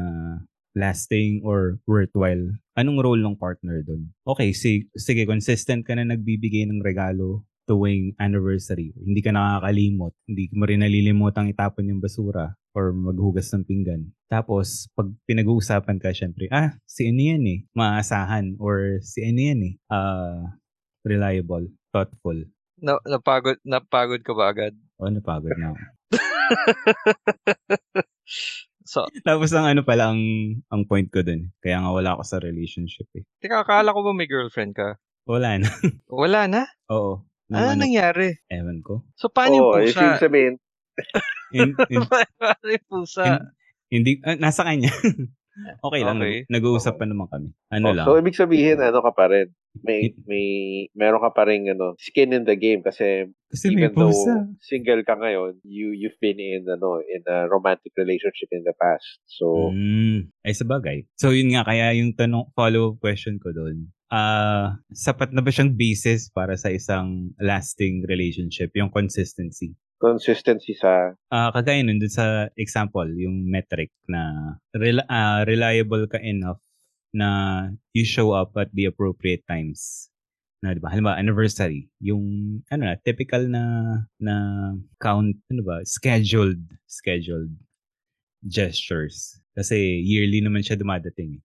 lasting 0.72 1.44
or 1.44 1.76
worthwhile? 1.84 2.56
Anong 2.72 3.04
role 3.04 3.20
ng 3.20 3.36
partner 3.36 3.84
doon? 3.84 4.08
Okay, 4.24 4.56
si, 4.56 4.88
sige, 4.96 5.28
consistent 5.28 5.84
ka 5.84 5.92
na 5.92 6.08
nagbibigay 6.08 6.64
ng 6.64 6.80
regalo 6.80 7.44
tuwing 7.68 8.16
anniversary. 8.16 8.96
Hindi 8.96 9.20
ka 9.20 9.30
nakakalimot. 9.30 10.16
Hindi 10.24 10.50
mo 10.56 10.64
rin 10.66 10.82
nalilimutang 10.82 11.52
itapon 11.52 11.86
yung 11.86 12.02
basura 12.02 12.56
or 12.72 12.90
maghugas 12.90 13.50
ng 13.50 13.64
pinggan. 13.64 14.10
Tapos, 14.26 14.86
pag 14.94 15.10
pinag-uusapan 15.26 15.98
ka, 15.98 16.10
syempre, 16.10 16.46
ah, 16.48 16.74
si 16.86 17.06
ano 17.06 17.20
yan 17.20 17.42
eh, 17.44 17.58
maasahan. 17.74 18.56
Or 18.62 18.98
si 19.02 19.22
ano 19.22 19.40
yan 19.40 19.60
eh, 19.62 19.74
ah, 19.90 20.54
reliable, 21.02 21.66
thoughtful. 21.90 22.36
Na, 22.78 22.96
napagod, 23.04 23.58
napagod 23.60 24.22
ka 24.22 24.32
ba 24.32 24.48
agad? 24.48 24.72
O, 24.96 25.10
napagod 25.10 25.52
na 25.56 25.74
ako. 25.74 25.80
So, 28.82 29.06
Tapos 29.22 29.54
ang 29.54 29.70
ano 29.70 29.86
pala 29.86 30.10
ang, 30.10 30.18
ang 30.66 30.82
point 30.82 31.06
ko 31.06 31.22
dun. 31.22 31.54
Kaya 31.62 31.78
nga 31.78 31.94
wala 31.94 32.18
ako 32.18 32.26
sa 32.26 32.42
relationship 32.42 33.06
eh. 33.14 33.22
teka, 33.38 33.62
akala 33.62 33.94
ko 33.94 34.02
ba 34.02 34.10
may 34.10 34.26
girlfriend 34.26 34.74
ka? 34.74 34.98
Wala 35.30 35.62
na. 35.62 35.70
Wala 36.10 36.50
na? 36.50 36.62
Oo. 36.94 37.22
Nung 37.46 37.70
Ano 37.70 37.86
nangyari? 37.86 38.34
ewan 38.50 38.82
ko. 38.82 39.06
So, 39.14 39.30
paano 39.30 39.62
yung 39.62 39.66
Oo, 39.70 39.78
eh, 39.78 39.94
pusa? 39.94 39.96
ibig 40.02 40.18
sabihin, 40.18 40.54
In, 41.50 41.74
in, 41.90 42.02
yung 42.62 42.86
pusa? 42.86 43.50
hindi, 43.90 44.22
ah, 44.22 44.38
nasa 44.38 44.62
kanya. 44.62 44.90
okay 45.86 46.00
lang. 46.06 46.22
Okay. 46.22 46.46
nag- 46.46 46.62
Nag-uusap 46.62 46.94
pa 46.94 47.04
naman 47.04 47.26
kami. 47.26 47.50
Ano 47.74 47.90
oh, 47.90 47.94
lang. 47.94 48.06
so 48.06 48.16
ibig 48.16 48.38
sabihin, 48.38 48.78
ano 48.78 49.02
ka 49.02 49.10
pa 49.10 49.26
rin, 49.26 49.50
may, 49.82 50.14
may, 50.26 50.46
meron 50.94 51.22
ka 51.22 51.30
pa 51.34 51.46
rin, 51.50 51.66
ano, 51.66 51.98
skin 51.98 52.34
in 52.34 52.46
the 52.46 52.54
game 52.54 52.82
kasi 52.86 53.26
Kasi 53.50 53.74
may 53.74 53.90
even 53.90 53.98
though 53.98 54.14
pusa. 54.14 54.46
single 54.62 55.02
ka 55.02 55.18
ngayon, 55.18 55.58
you, 55.66 55.90
you've 55.90 56.18
been 56.22 56.38
in, 56.38 56.66
ano, 56.70 57.02
in 57.02 57.22
a 57.26 57.50
romantic 57.50 57.90
relationship 57.98 58.50
in 58.54 58.62
the 58.62 58.74
past. 58.78 59.18
So, 59.26 59.74
Mm, 59.74 60.30
ay 60.46 60.54
sabagay. 60.54 61.10
So 61.18 61.34
yun 61.34 61.50
nga, 61.54 61.66
kaya 61.66 61.98
yung 61.98 62.14
tanong, 62.14 62.54
follow-up 62.54 63.02
question 63.02 63.42
ko 63.42 63.50
doon, 63.50 63.90
ah 64.10 64.78
sapat 64.90 65.30
na 65.30 65.38
ba 65.38 65.54
siyang 65.54 65.74
basis 65.78 66.34
para 66.34 66.58
sa 66.58 66.70
isang 66.70 67.30
lasting 67.38 68.06
relationship, 68.06 68.70
yung 68.74 68.90
consistency? 68.90 69.74
Consistency 70.00 70.72
sa... 70.72 71.12
Ah, 71.28 71.52
kagaya 71.52 71.84
nun, 71.84 72.00
dun 72.00 72.08
sa 72.08 72.48
example, 72.56 73.04
yung 73.20 73.44
metric 73.44 73.92
na 74.08 74.56
rel- 74.72 75.04
ah, 75.12 75.44
reliable 75.44 76.08
ka 76.08 76.16
enough 76.24 76.58
na 77.12 77.68
you 77.92 78.08
show 78.08 78.32
up 78.32 78.56
at 78.56 78.72
the 78.72 78.88
appropriate 78.88 79.44
times. 79.44 80.08
Na, 80.64 80.72
di 80.72 80.80
ba? 80.80 80.88
Halimbawa, 80.88 81.20
anniversary. 81.20 81.92
Yung, 82.00 82.24
ano 82.72 82.82
na, 82.88 82.96
typical 82.96 83.44
na, 83.44 83.64
na 84.16 84.34
count, 84.96 85.36
ano 85.52 85.62
ba? 85.64 85.84
Scheduled, 85.84 86.64
scheduled 86.88 87.52
gestures. 88.44 89.36
Kasi 89.52 90.00
yearly 90.00 90.40
naman 90.40 90.64
siya 90.64 90.80
dumadating. 90.80 91.40
eh. 91.40 91.42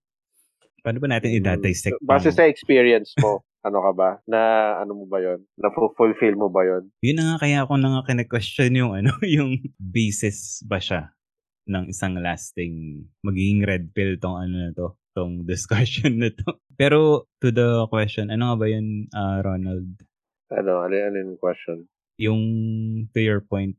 Paano 0.79 1.01
ba 1.03 1.11
natin 1.11 1.33
i-dissect? 1.35 1.99
Base 2.05 2.31
sa 2.31 2.47
experience 2.47 3.11
mo, 3.19 3.43
ano 3.65 3.81
ka 3.81 3.91
ba? 3.97 4.09
Na 4.29 4.39
ano 4.77 4.93
mo 4.93 5.05
ba 5.09 5.17
yon? 5.17 5.41
Na 5.57 5.73
fulfill 5.73 6.37
mo 6.37 6.53
ba 6.53 6.61
yon? 6.61 6.93
Yun 7.01 7.17
na 7.17 7.25
nga 7.33 7.37
kaya 7.41 7.65
ako 7.65 7.81
na 7.81 7.97
nga 7.97 8.13
kine-question 8.13 8.77
yung 8.77 8.93
ano, 8.93 9.09
yung 9.35 9.57
basis 9.81 10.61
ba 10.69 10.77
siya 10.77 11.09
ng 11.65 11.89
isang 11.89 12.13
lasting 12.21 13.01
magiging 13.25 13.65
red 13.65 13.89
pill 13.97 14.13
tong 14.21 14.37
ano 14.37 14.69
na 14.69 14.71
to, 14.77 14.93
tong 15.17 15.41
discussion 15.49 16.21
na 16.21 16.29
to. 16.29 16.61
Pero 16.77 17.25
to 17.41 17.49
the 17.49 17.89
question, 17.89 18.29
ano 18.29 18.53
nga 18.53 18.57
ba 18.61 18.67
yun, 18.69 19.09
ah, 19.17 19.41
Ronald? 19.41 19.89
Ano, 20.53 20.85
ano, 20.85 20.93
ano 20.93 21.17
yung 21.17 21.41
question? 21.41 21.89
Yung 22.21 22.41
to 23.11 23.19
your 23.19 23.41
point, 23.41 23.73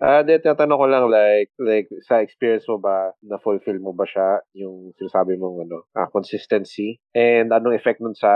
Ah, 0.00 0.20
uh, 0.20 0.38
tatanong 0.40 0.78
ko 0.80 0.86
lang 0.88 1.04
like 1.08 1.50
like 1.56 1.88
sa 2.04 2.20
experience 2.20 2.64
mo 2.68 2.76
ba 2.76 3.12
na 3.24 3.40
fulfill 3.40 3.80
mo 3.80 3.96
ba 3.96 4.04
siya 4.04 4.40
yung 4.52 4.92
sinasabi 4.96 5.36
mong 5.40 5.64
ano, 5.68 5.84
ah, 5.96 6.08
consistency 6.12 7.00
and 7.16 7.48
anong 7.52 7.76
effect 7.76 8.00
nun 8.00 8.12
sa 8.16 8.28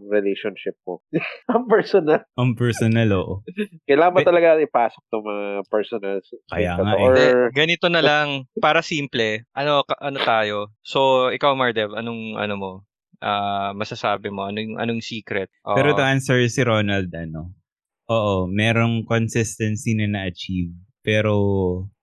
relationship 0.00 0.76
mo? 0.84 1.00
Ang 1.52 1.64
personal. 1.68 2.24
ang 2.36 2.52
personal, 2.54 3.08
oo. 3.16 3.40
Kailangan 3.88 4.14
ba 4.14 4.20
talaga 4.22 4.60
ipasok 4.60 5.04
ng 5.10 5.24
mga 5.24 5.46
personal 5.72 6.16
Kaya 6.48 6.72
nga 6.76 6.92
to? 6.92 6.96
eh. 6.96 7.00
Or 7.00 7.16
Hindi, 7.16 7.24
ganito 7.56 7.86
na 7.88 8.02
lang, 8.04 8.26
para 8.60 8.84
simple, 8.84 9.48
ano, 9.56 9.82
ka- 9.88 9.98
ano 9.98 10.18
tayo? 10.20 10.56
So, 10.84 11.28
ikaw, 11.32 11.56
Mardev, 11.56 11.96
anong, 11.96 12.36
ano 12.36 12.54
mo? 12.56 12.72
Ah, 13.18 13.72
masasabi 13.74 14.30
mo? 14.30 14.46
Anong, 14.46 14.78
anong 14.78 15.02
secret? 15.02 15.50
Pero 15.64 15.96
to 15.96 16.04
Oo. 16.04 16.06
answer 16.06 16.38
si 16.46 16.62
Ronald, 16.62 17.10
ano, 17.10 17.57
oo, 18.08 18.48
merong 18.48 19.04
consistency 19.06 19.94
na 19.96 20.08
na-achieve. 20.08 20.72
Pero, 21.04 21.34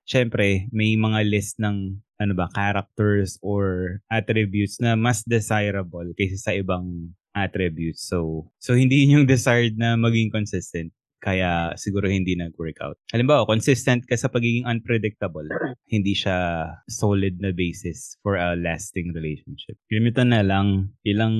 syempre, 0.08 0.70
may 0.74 0.96
mga 0.98 1.22
list 1.28 1.58
ng, 1.62 2.00
ano 2.22 2.34
ba, 2.38 2.48
characters 2.56 3.38
or 3.44 4.00
attributes 4.10 4.80
na 4.80 4.96
mas 4.96 5.22
desirable 5.28 6.08
kaysa 6.16 6.38
sa 6.40 6.52
ibang 6.56 7.12
attributes. 7.36 8.08
So, 8.08 8.48
so 8.64 8.74
hindi 8.78 9.04
yun 9.04 9.24
yung 9.24 9.28
desired 9.28 9.76
na 9.76 10.00
maging 10.00 10.32
consistent. 10.32 10.96
Kaya 11.26 11.74
siguro 11.74 12.06
hindi 12.06 12.38
nag-workout. 12.38 13.02
Halimbawa, 13.10 13.50
consistent 13.50 14.06
ka 14.06 14.14
sa 14.14 14.30
pagiging 14.30 14.70
unpredictable. 14.70 15.50
Hindi 15.90 16.14
siya 16.14 16.70
solid 16.86 17.42
na 17.42 17.50
basis 17.50 18.22
for 18.22 18.38
a 18.38 18.54
lasting 18.54 19.10
relationship. 19.10 19.74
Ganito 19.90 20.22
na 20.22 20.46
lang, 20.46 20.94
ilang 21.02 21.34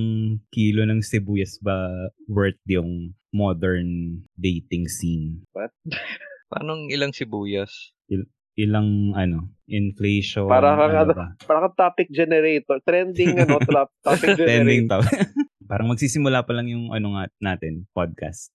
kilo 0.50 0.90
ng 0.90 1.06
sibuyas 1.06 1.62
ba 1.62 2.10
worth 2.26 2.58
yung 2.66 3.14
modern 3.30 4.22
dating 4.34 4.90
scene? 4.90 5.46
Anong 6.62 6.90
ilang 6.90 7.14
sibuyas? 7.14 7.94
Ilang, 8.56 9.14
ano, 9.14 9.52
inflation, 9.70 10.48
Para 10.50 10.74
kang 10.74 10.94
ano 10.94 10.98
ano, 10.98 11.14
ba? 11.14 11.28
parang 11.50 11.64
kang 11.70 11.78
topic 11.78 12.08
generator, 12.10 12.82
trending 12.82 13.38
ano, 13.44 13.62
topic 14.02 14.34
Trending 14.34 14.90
generator. 14.90 15.06
to. 15.06 15.46
Parang 15.66 15.90
magsisimula 15.94 16.42
pa 16.46 16.54
lang 16.58 16.70
yung 16.74 16.90
ano 16.90 17.18
nga 17.18 17.30
natin, 17.42 17.86
podcast. 17.94 18.50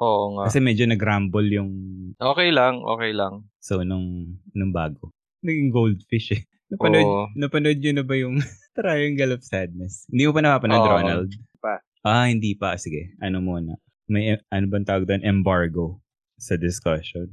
Oo 0.00 0.38
nga. 0.38 0.50
Kasi 0.50 0.58
medyo 0.58 0.84
nag-rumble 0.86 1.48
yung 1.52 1.70
Okay 2.18 2.50
lang, 2.50 2.82
okay 2.82 3.12
lang. 3.14 3.46
So, 3.58 3.82
nung, 3.82 4.38
nung 4.54 4.72
bago. 4.74 5.14
Naging 5.44 5.70
goldfish 5.70 6.34
eh. 6.34 6.42
Napanood, 6.72 7.06
Oo. 7.06 7.24
napanood 7.36 7.78
yun 7.78 8.00
na 8.00 8.06
ba 8.06 8.14
yung 8.16 8.40
Triangle 8.76 9.38
of 9.38 9.42
Sadness? 9.46 10.08
Hindi 10.10 10.26
mo 10.26 10.32
pa 10.34 10.42
napapanood, 10.42 10.82
Oo. 10.82 10.92
Ronald? 10.98 11.30
Pa. 11.62 11.78
Ah, 12.02 12.26
hindi 12.26 12.56
pa. 12.58 12.74
Sige, 12.76 13.14
ano 13.22 13.38
muna. 13.40 13.78
May, 14.10 14.36
ano 14.52 14.64
bang 14.68 14.84
tawag 14.84 15.08
doon? 15.08 15.24
Embargo 15.24 16.03
sa 16.44 16.60
discussion. 16.60 17.24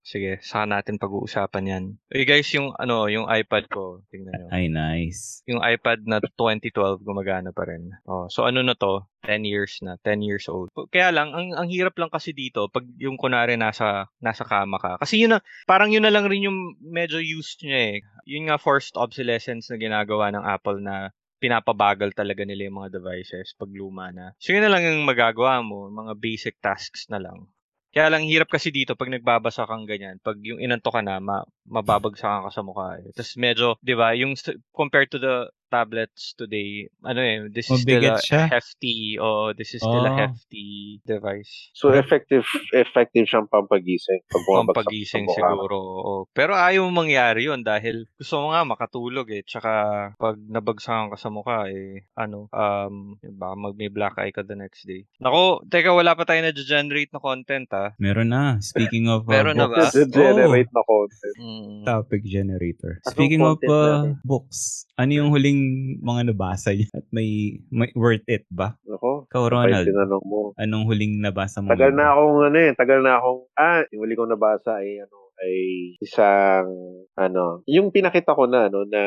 Sige, 0.00 0.40
saka 0.40 0.64
natin 0.64 0.96
pag-uusapan 0.96 1.64
yan. 1.68 1.84
Eh 2.08 2.24
guys, 2.24 2.48
yung 2.56 2.72
ano, 2.80 3.04
yung 3.12 3.28
iPad 3.28 3.68
ko, 3.68 4.00
tingnan 4.08 4.32
nyo. 4.32 4.48
Ay, 4.48 4.72
nice. 4.72 5.44
Yung 5.44 5.60
iPad 5.60 6.08
na 6.08 6.20
2012 6.20 7.04
gumagana 7.04 7.52
pa 7.52 7.68
rin. 7.68 7.92
Oh, 8.08 8.24
so 8.32 8.48
ano 8.48 8.64
na 8.64 8.72
to? 8.72 9.04
10 9.24 9.44
years 9.44 9.80
na, 9.80 9.96
10 10.04 10.20
years 10.24 10.48
old. 10.48 10.68
Kaya 10.92 11.08
lang 11.08 11.32
ang 11.32 11.56
ang 11.56 11.68
hirap 11.68 11.96
lang 11.96 12.12
kasi 12.12 12.36
dito 12.36 12.68
pag 12.68 12.84
yung 13.00 13.16
kunari 13.16 13.56
nasa 13.56 14.08
nasa 14.20 14.44
kama 14.44 14.76
ka. 14.76 15.00
Kasi 15.00 15.20
yun 15.20 15.36
na 15.36 15.40
parang 15.64 15.88
yun 15.92 16.04
na 16.04 16.12
lang 16.12 16.28
rin 16.28 16.48
yung 16.48 16.76
medyo 16.80 17.20
used 17.20 17.64
niya 17.64 17.96
eh. 17.96 17.98
Yun 18.28 18.52
nga 18.52 18.60
forced 18.60 18.96
obsolescence 19.00 19.72
na 19.72 19.80
ginagawa 19.80 20.28
ng 20.32 20.44
Apple 20.44 20.80
na 20.84 21.12
pinapabagal 21.44 22.16
talaga 22.16 22.40
nila 22.44 22.72
yung 22.72 22.80
mga 22.80 22.92
devices 22.96 23.52
pag 23.56 23.68
luma 23.68 24.08
na. 24.12 24.32
So 24.40 24.56
yun 24.56 24.64
na 24.64 24.72
lang 24.72 24.84
yung 24.84 25.04
magagawa 25.04 25.60
mo, 25.60 25.92
mga 25.92 26.16
basic 26.16 26.56
tasks 26.64 27.08
na 27.12 27.20
lang. 27.20 27.48
Kaya 27.94 28.10
lang 28.10 28.26
hirap 28.26 28.50
kasi 28.50 28.74
dito 28.74 28.98
pag 28.98 29.06
nagbabasa 29.06 29.70
kang 29.70 29.86
ganyan, 29.86 30.18
pag 30.18 30.34
yung 30.42 30.58
inanto 30.58 30.90
ka 30.90 30.98
na, 30.98 31.22
ma- 31.22 31.46
mababagsakan 31.70 32.42
ka 32.46 32.50
sa 32.50 32.66
mukha. 32.66 32.98
Eh. 32.98 33.14
Tapos 33.14 33.38
medyo, 33.38 33.78
'di 33.86 33.94
ba, 33.94 34.18
yung 34.18 34.34
compared 34.74 35.14
to 35.14 35.22
the 35.22 35.46
tablets 35.74 36.38
today, 36.38 36.86
ano 37.02 37.18
eh, 37.18 37.50
this 37.50 37.66
is 37.66 37.82
still 37.82 37.98
Mabigat 37.98 38.22
a 38.22 38.22
siya. 38.22 38.42
hefty, 38.46 39.18
oh, 39.18 39.50
this 39.50 39.74
is 39.74 39.82
still 39.82 40.06
a 40.06 40.14
Oo. 40.14 40.20
hefty 40.22 40.66
device. 41.02 41.74
So 41.74 41.90
effective 41.90 42.46
effective 42.70 43.26
siyang 43.26 43.50
pampagising 43.50 44.22
pag 44.24 44.42
bumabagsak 44.44 44.70
sa 44.70 44.82
Pampagising 44.86 45.24
mukha. 45.26 45.48
siguro. 45.50 45.76
oo. 45.80 46.14
Pero 46.30 46.52
ayaw 46.54 46.86
mong 46.86 46.98
mangyari 47.02 47.40
yun 47.44 47.60
dahil 47.60 48.06
gusto 48.14 48.38
mo 48.38 48.54
nga 48.54 48.62
makatulog 48.62 49.26
eh. 49.30 49.42
Tsaka 49.42 49.72
pag 50.14 50.36
nabagsakan 50.38 51.10
ka 51.10 51.18
sa 51.18 51.28
mukha 51.28 51.66
eh, 51.66 52.06
ano, 52.14 52.46
um, 52.52 53.16
baka 53.18 53.54
mag 53.56 53.74
may 53.74 53.88
black 53.88 54.14
eye 54.16 54.30
ka 54.30 54.44
the 54.44 54.54
next 54.54 54.84
day. 54.84 55.08
Nako, 55.18 55.64
teka, 55.66 55.90
wala 55.90 56.12
pa 56.12 56.22
tayo 56.22 56.44
na-generate 56.44 57.10
na 57.10 57.18
content 57.18 57.66
ah. 57.72 57.90
Meron 57.96 58.28
na. 58.28 58.60
Speaking 58.60 59.08
of 59.08 59.24
uh, 59.24 59.32
Meron 59.32 59.56
na 59.56 59.66
ba? 59.66 59.88
books. 59.88 59.96
Generate 60.12 60.68
na 60.70 60.82
content. 60.84 61.36
Mm. 61.40 61.82
Topic 61.82 62.22
generator. 62.22 63.00
Anong 63.00 63.14
Speaking 63.16 63.40
of 63.40 63.56
content 63.56 63.72
uh, 63.72 63.96
natin? 64.04 64.20
books, 64.20 64.58
ano 64.94 65.10
yung 65.10 65.30
huling 65.32 65.60
mga 65.98 66.30
nabasa 66.30 66.70
niyo? 66.70 66.88
At 66.92 67.06
may, 67.10 67.60
may 67.68 67.90
worth 67.94 68.24
it 68.26 68.44
ba? 68.48 68.76
Ako, 68.86 69.26
Ikaw, 69.26 69.42
Ronald, 69.48 69.86
tinanong 69.86 70.24
mo. 70.24 70.40
anong 70.56 70.84
huling 70.86 71.20
nabasa 71.20 71.60
mo? 71.60 71.68
Tagal 71.68 71.92
na 71.92 72.12
akong 72.12 72.38
ano 72.44 72.56
eh, 72.58 72.72
tagal 72.72 73.00
na 73.00 73.18
akong, 73.18 73.40
ah, 73.54 73.80
yung 73.90 74.00
huli 74.02 74.14
kong 74.14 74.32
nabasa 74.32 74.78
ay 74.78 75.02
ano, 75.02 75.18
ay 75.34 75.56
isang, 75.98 76.66
ano, 77.14 77.60
yung 77.66 77.90
pinakita 77.90 78.32
ko 78.32 78.46
na, 78.46 78.70
ano, 78.70 78.86
na 78.86 79.02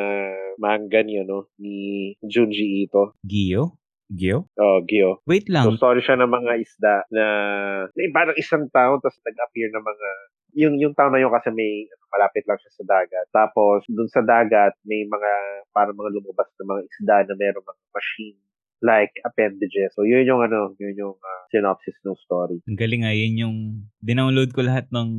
manga 0.60 1.00
ni, 1.02 1.18
ano, 1.18 1.48
ni 1.58 1.76
Junji 2.22 2.86
Ito. 2.86 3.16
Gio? 3.24 3.80
Gio? 4.08 4.48
Oh, 4.56 4.80
Gyo. 4.84 5.20
Wait 5.24 5.48
So, 5.48 5.54
lang. 5.56 5.76
story 5.76 6.00
siya 6.00 6.16
ng 6.16 6.32
mga 6.32 6.52
isda 6.60 6.96
na, 7.12 7.26
na 7.88 8.00
parang 8.12 8.36
isang 8.36 8.68
taon, 8.72 9.00
tapos 9.00 9.20
nag-appear 9.24 9.68
ng 9.72 9.84
mga, 9.84 10.08
yung, 10.58 10.82
yung 10.82 10.94
taon 10.98 11.14
na 11.14 11.22
yun 11.22 11.30
kasi 11.30 11.54
may, 11.54 11.86
malapit 12.10 12.44
lang 12.50 12.58
siya 12.58 12.72
sa 12.82 12.84
dagat. 12.98 13.28
Tapos, 13.30 13.86
dun 13.86 14.10
sa 14.10 14.26
dagat, 14.26 14.74
may 14.90 15.06
mga, 15.06 15.32
parang 15.70 15.94
mga 15.94 16.18
lumabas 16.18 16.50
na 16.58 16.66
mga 16.66 16.82
isda 16.90 17.18
na 17.30 17.36
meron 17.38 17.62
mga 17.62 17.84
machine 17.94 18.40
like 18.82 19.14
appendages. 19.22 19.94
So, 19.94 20.02
yun 20.02 20.26
yung 20.26 20.42
ano, 20.42 20.74
yun 20.82 20.98
yung 20.98 21.16
ah, 21.22 21.44
synopsis 21.54 21.98
ng 22.02 22.18
story. 22.26 22.58
Ang 22.66 22.78
galing 22.78 23.06
nga, 23.06 23.14
yun 23.14 23.36
yung 23.38 23.58
dinownload 24.02 24.54
ko 24.54 24.66
lahat 24.66 24.90
ng 24.90 25.10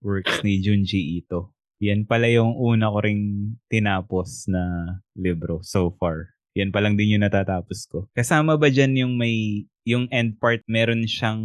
works 0.00 0.40
ni 0.40 0.60
Junji 0.60 1.20
Ito. 1.20 1.52
Yan 1.84 2.08
pala 2.08 2.28
yung 2.32 2.56
una 2.56 2.88
ko 2.88 3.04
ring 3.04 3.56
tinapos 3.68 4.48
na 4.48 4.96
libro 5.16 5.60
so 5.60 5.92
far. 6.00 6.32
Yan 6.54 6.70
pa 6.70 6.80
lang 6.80 6.94
din 6.94 7.18
yung 7.18 7.26
natatapos 7.26 7.84
ko. 7.90 8.06
Kasama 8.14 8.54
ba 8.54 8.70
dyan 8.70 8.94
yung 8.94 9.18
may, 9.18 9.66
yung 9.82 10.06
end 10.08 10.38
part, 10.40 10.62
meron 10.70 11.04
siyang 11.04 11.42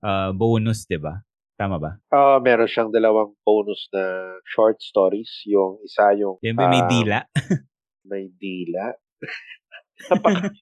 ah, 0.00 0.32
bonus, 0.32 0.88
di 0.88 0.96
ba? 0.96 1.27
Tama 1.58 1.76
ba? 1.82 1.98
Ah, 2.14 2.38
meron 2.38 2.70
siyang 2.70 2.94
dalawang 2.94 3.34
bonus 3.42 3.90
na 3.90 4.02
short 4.46 4.78
stories. 4.78 5.42
Yung 5.50 5.82
isa 5.82 6.14
yung 6.14 6.38
Yan 6.38 6.54
ba 6.54 6.70
may 6.70 6.78
ah, 6.78 6.86
dila? 6.86 7.18
May 8.06 8.30
dila. 8.30 8.94
napaka, 10.08 10.54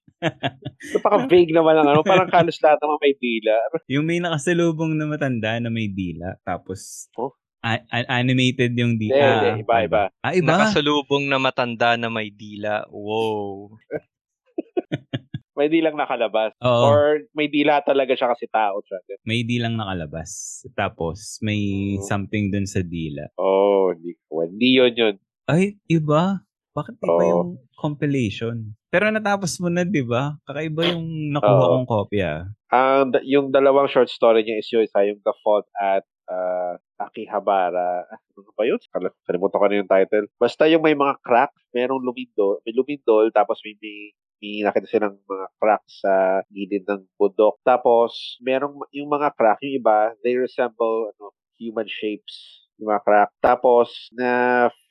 napaka 0.97 1.17
vague 1.29 1.53
naman 1.53 1.77
ang 1.77 1.93
ano. 1.93 2.01
Parang 2.01 2.33
halos 2.33 2.57
lahat 2.65 2.81
naman 2.81 2.97
may 3.05 3.13
dila. 3.13 3.55
yung 3.93 4.09
may 4.09 4.25
nakasalubong 4.25 4.97
na 4.97 5.05
matanda 5.05 5.61
na 5.61 5.69
may 5.69 5.93
dila. 5.93 6.41
Tapos, 6.41 7.13
Oh. 7.21 7.37
a- 7.61 7.85
a- 7.93 8.09
animated 8.17 8.73
yung 8.73 8.97
Hindi, 8.97 9.13
dila. 9.13 9.53
hindi. 9.53 9.69
Iba, 9.69 9.77
iba. 9.85 10.03
Ah, 10.25 10.33
iba? 10.33 10.49
Nakasalubong 10.49 11.29
na 11.29 11.37
matanda 11.37 12.01
na 12.01 12.09
may 12.09 12.33
dila. 12.33 12.89
Wow. 12.89 13.77
May 15.57 15.73
dilang 15.73 15.97
nakalabas. 15.97 16.53
Oo. 16.61 16.85
Or 16.93 17.25
may 17.33 17.49
dila 17.49 17.81
talaga 17.81 18.13
siya 18.13 18.29
kasi 18.37 18.45
tao 18.53 18.85
siya. 18.85 19.01
may 19.25 19.41
dilang 19.41 19.81
nakalabas. 19.81 20.61
Tapos, 20.77 21.41
may 21.41 21.97
Oo. 21.97 22.05
something 22.05 22.53
dun 22.53 22.69
sa 22.69 22.85
dila. 22.85 23.33
Oh, 23.41 23.97
hindi. 23.97 24.21
Hindi 24.29 24.69
yun 24.77 24.93
yun. 24.93 25.15
Ay, 25.49 25.81
iba? 25.89 26.45
Bakit 26.77 27.01
iba 27.01 27.23
Oo. 27.25 27.31
yung 27.33 27.51
compilation? 27.73 28.77
Pero 28.93 29.09
natapos 29.09 29.57
mo 29.65 29.73
na, 29.73 29.89
di 29.89 30.05
ba? 30.05 30.37
Kakaiba 30.45 30.93
yung 30.93 31.33
nakuha 31.33 31.57
Oo. 31.57 31.73
kong 31.81 31.89
kopya. 31.89 32.53
Ang 32.69 33.17
yung 33.25 33.49
dalawang 33.49 33.89
short 33.89 34.13
story 34.13 34.45
niya 34.45 34.61
is 34.61 34.69
yung 34.69 34.85
isa 34.85 35.09
yung 35.09 35.25
The 35.25 35.33
Fault 35.41 35.65
at 35.73 36.05
uh, 36.29 36.77
Akihabara. 37.01 38.05
Ano 38.37 38.53
ba 38.53 38.65
yun? 38.69 38.77
Kal- 38.93 39.17
Kalimutan 39.25 39.61
ko 39.61 39.67
na 39.69 39.81
yung 39.81 39.89
title. 39.91 40.27
Basta 40.37 40.69
yung 40.69 40.85
may 40.85 40.93
mga 40.93 41.17
crack, 41.25 41.53
merong 41.73 42.05
lumindol, 42.05 42.61
may 42.69 42.77
lumindol, 42.77 43.33
tapos 43.33 43.61
may, 43.65 43.73
may, 43.81 44.13
may 44.41 44.63
nakita 44.65 44.89
silang 44.89 45.17
mga 45.25 45.47
crack 45.57 45.85
sa 45.89 46.43
gilid 46.53 46.85
ng 46.85 47.03
bundok. 47.17 47.59
Tapos, 47.65 48.37
merong 48.45 48.85
yung 48.93 49.09
mga 49.09 49.33
crack, 49.35 49.61
yung 49.65 49.81
iba, 49.81 50.13
they 50.21 50.37
resemble 50.37 51.13
ano, 51.17 51.33
human 51.57 51.89
shapes 51.89 52.67
yung 52.77 52.93
mga 52.93 53.03
crack. 53.05 53.31
Tapos, 53.41 53.89
na 54.13 54.31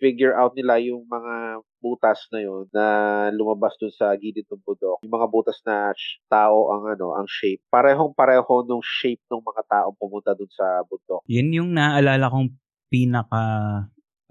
figure 0.02 0.34
out 0.34 0.58
nila 0.58 0.82
yung 0.82 1.06
mga 1.06 1.62
butas 1.78 2.26
na 2.34 2.42
yun 2.42 2.66
na 2.74 2.86
lumabas 3.30 3.78
dun 3.78 3.94
sa 3.94 4.10
gilid 4.18 4.50
ng 4.50 4.62
bundok. 4.66 5.06
Yung 5.06 5.14
mga 5.14 5.30
butas 5.30 5.62
na 5.62 5.94
tao 6.26 6.74
ang 6.74 6.90
ano, 6.90 7.14
ang 7.14 7.30
shape. 7.30 7.62
Parehong 7.70 8.18
pareho 8.18 8.66
nung 8.66 8.82
shape 8.82 9.22
ng 9.30 9.46
mga 9.46 9.64
tao 9.70 9.94
pumunta 9.94 10.34
dun 10.34 10.50
sa 10.50 10.82
bundok. 10.90 11.22
Yun 11.30 11.54
yung 11.54 11.70
naaalala 11.78 12.34
kong 12.34 12.50
pinaka 12.90 13.44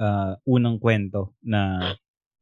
ah, 0.02 0.34
unang 0.42 0.82
kwento 0.82 1.38
na 1.46 1.94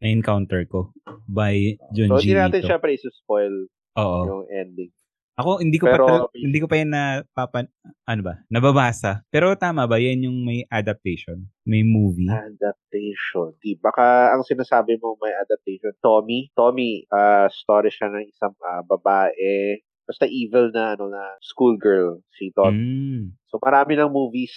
na-encounter 0.03 0.67
ko 0.67 0.91
by 1.31 1.79
So, 1.79 1.95
Junji 1.95 2.35
hindi 2.35 2.35
natin 2.35 2.61
Ito. 2.67 2.69
syempre 2.69 2.91
isi-spoil 2.99 3.71
Oo. 3.97 4.21
yung 4.27 4.45
ending. 4.51 4.91
Ako 5.33 5.65
hindi 5.65 5.81
ko 5.81 5.89
Pero- 5.89 6.29
pa 6.29 6.37
hindi 6.37 6.59
ko 6.61 6.67
pa 6.69 6.77
yan 6.77 6.91
na 6.93 7.05
papan 7.33 7.65
ano 8.05 8.21
ba? 8.21 8.35
Nababasa. 8.53 9.25
Pero 9.33 9.57
tama 9.57 9.89
ba 9.89 9.97
yan 9.97 10.29
yung 10.29 10.45
may 10.45 10.69
adaptation? 10.69 11.49
May 11.65 11.81
movie? 11.81 12.29
Adaptation. 12.29 13.57
Di, 13.57 13.81
baka 13.81 14.37
ang 14.37 14.45
sinasabi 14.45 15.01
mo 15.01 15.17
may 15.23 15.33
adaptation. 15.33 15.97
Tommy, 16.05 16.53
Tommy, 16.53 17.09
ah 17.09 17.49
story 17.49 17.89
siya 17.89 18.13
ng 18.13 18.29
isang 18.29 18.53
ah, 18.61 18.85
babae, 18.85 19.81
basta 20.05 20.29
evil 20.29 20.69
na 20.69 20.99
ano 20.99 21.09
na 21.09 21.25
schoolgirl 21.41 22.21
si 22.37 22.53
Tommy. 22.53 22.77
Mm. 22.77 23.25
So 23.49 23.57
marami 23.57 23.97
ng 23.97 24.13
movies 24.13 24.53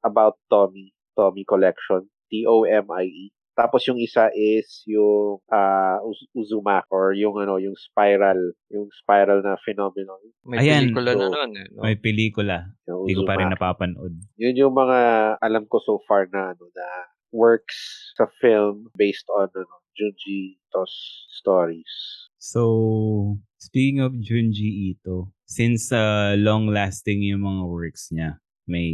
about 0.00 0.40
Tommy, 0.48 0.96
Tommy 1.12 1.44
Collection, 1.44 2.08
T-O-M-I-E. 2.32 3.28
Tapos 3.54 3.86
yung 3.86 4.02
isa 4.02 4.34
is 4.34 4.82
yung 4.84 5.38
ah, 5.48 6.02
Uz- 6.02 6.26
Uzumaki 6.34 6.90
or 6.90 7.14
yung 7.14 7.38
ano, 7.38 7.62
yung 7.62 7.78
spiral, 7.78 8.38
yung 8.70 8.90
spiral 8.98 9.40
na 9.46 9.54
phenomenon. 9.62 10.18
May 10.42 10.66
Ayan. 10.66 10.90
pelikula 10.90 11.10
na 11.14 11.26
So, 11.26 11.30
nun. 11.30 11.50
Eh, 11.54 11.66
no? 11.70 11.82
May 11.86 11.96
pelikula. 11.96 12.56
Hindi 12.84 13.14
ko 13.14 13.22
pa 13.22 13.38
rin 13.38 13.54
napapanood. 13.54 14.14
Yun 14.36 14.58
yung 14.58 14.74
mga 14.74 14.98
alam 15.38 15.64
ko 15.70 15.78
so 15.78 16.02
far 16.04 16.26
na 16.34 16.52
ano 16.52 16.66
na 16.74 16.86
works 17.34 18.10
sa 18.14 18.26
film 18.42 18.90
based 18.98 19.26
on 19.30 19.50
ano, 19.54 19.74
Junji 19.94 20.58
Ito's 20.70 20.94
stories. 21.30 21.90
So, 22.38 23.38
speaking 23.56 24.04
of 24.04 24.12
Junji 24.20 24.94
Ito, 24.94 25.32
since 25.48 25.88
uh, 25.90 26.36
long-lasting 26.36 27.24
yung 27.24 27.42
mga 27.46 27.62
works 27.64 28.12
niya, 28.12 28.38
may 28.68 28.90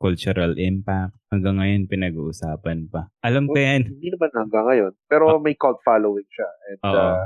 cultural 0.00 0.56
impact, 0.56 1.12
hanggang 1.28 1.60
ngayon 1.60 1.84
pinag-uusapan 1.84 2.88
pa. 2.88 3.12
Alam 3.20 3.46
ko 3.46 3.60
yan. 3.60 3.84
Hindi 3.84 4.16
naman 4.16 4.32
hanggang 4.32 4.64
ngayon, 4.64 4.92
pero 5.04 5.36
may 5.36 5.54
cult 5.54 5.84
following 5.84 6.26
siya 6.32 6.48
and 6.72 6.80
Oo. 6.88 6.96
uh, 6.96 7.24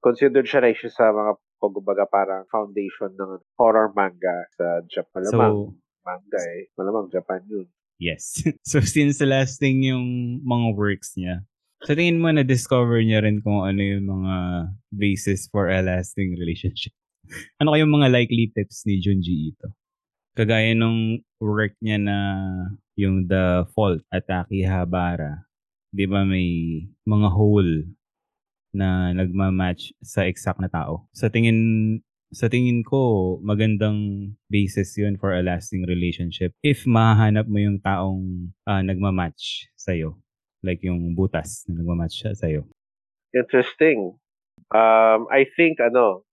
considered 0.00 0.48
siya 0.48 0.64
na 0.64 0.72
isa 0.72 0.88
sa 0.88 1.12
mga 1.12 1.36
kumbaga 1.60 2.08
parang 2.08 2.46
foundation 2.48 3.12
ng 3.12 3.44
horror 3.60 3.92
manga 3.92 4.48
sa 4.56 4.80
Japan. 4.88 5.26
Malamang 5.28 5.54
So, 5.54 5.76
manga 6.00 6.40
eh. 6.56 6.64
Malamang 6.78 7.06
Japan 7.12 7.44
yun. 7.44 7.66
yes. 8.00 8.40
so, 8.70 8.80
since 8.80 9.20
lasting 9.20 9.84
yung 9.84 10.38
mga 10.46 10.72
works 10.72 11.12
niya, 11.18 11.44
sa 11.82 11.94
tingin 11.94 12.18
mo 12.18 12.30
na-discover 12.30 13.02
niya 13.04 13.22
rin 13.22 13.38
kung 13.38 13.62
ano 13.62 13.78
yung 13.78 14.06
mga 14.06 14.34
basis 14.90 15.46
for 15.50 15.68
a 15.70 15.78
lasting 15.78 16.34
relationship? 16.38 16.94
ano 17.60 17.74
kayong 17.74 17.92
mga 17.92 18.08
likely 18.10 18.50
tips 18.54 18.86
ni 18.88 18.98
Junji 18.98 19.52
Ito? 19.54 19.68
Kagaya 20.38 20.70
nung 20.70 21.18
work 21.42 21.74
niya 21.82 21.98
na 21.98 22.18
yung 22.94 23.26
The 23.26 23.66
Fault 23.74 24.06
at 24.06 24.30
Akihabara, 24.30 25.50
di 25.90 26.06
ba 26.06 26.22
may 26.22 26.78
mga 27.02 27.28
hole 27.34 27.90
na 28.70 29.10
nagmamatch 29.18 29.98
sa 29.98 30.30
exact 30.30 30.62
na 30.62 30.70
tao. 30.70 31.10
Sa 31.10 31.26
tingin 31.26 31.58
sa 32.30 32.46
tingin 32.46 32.86
ko, 32.86 33.34
magandang 33.42 34.30
basis 34.46 34.94
yun 34.94 35.18
for 35.18 35.34
a 35.34 35.42
lasting 35.42 35.82
relationship 35.90 36.54
if 36.62 36.86
mahanap 36.86 37.50
mo 37.50 37.58
yung 37.58 37.82
taong 37.82 38.54
ah, 38.62 38.78
nagmamatch 38.78 39.66
sa'yo. 39.74 40.22
Like 40.62 40.86
yung 40.86 41.18
butas 41.18 41.66
na 41.66 41.82
nagmamatch 41.82 42.14
siya 42.14 42.38
sa'yo. 42.38 42.62
Interesting. 43.34 44.14
Um, 44.70 45.26
I 45.34 45.50
think 45.58 45.82
ano, 45.82 46.27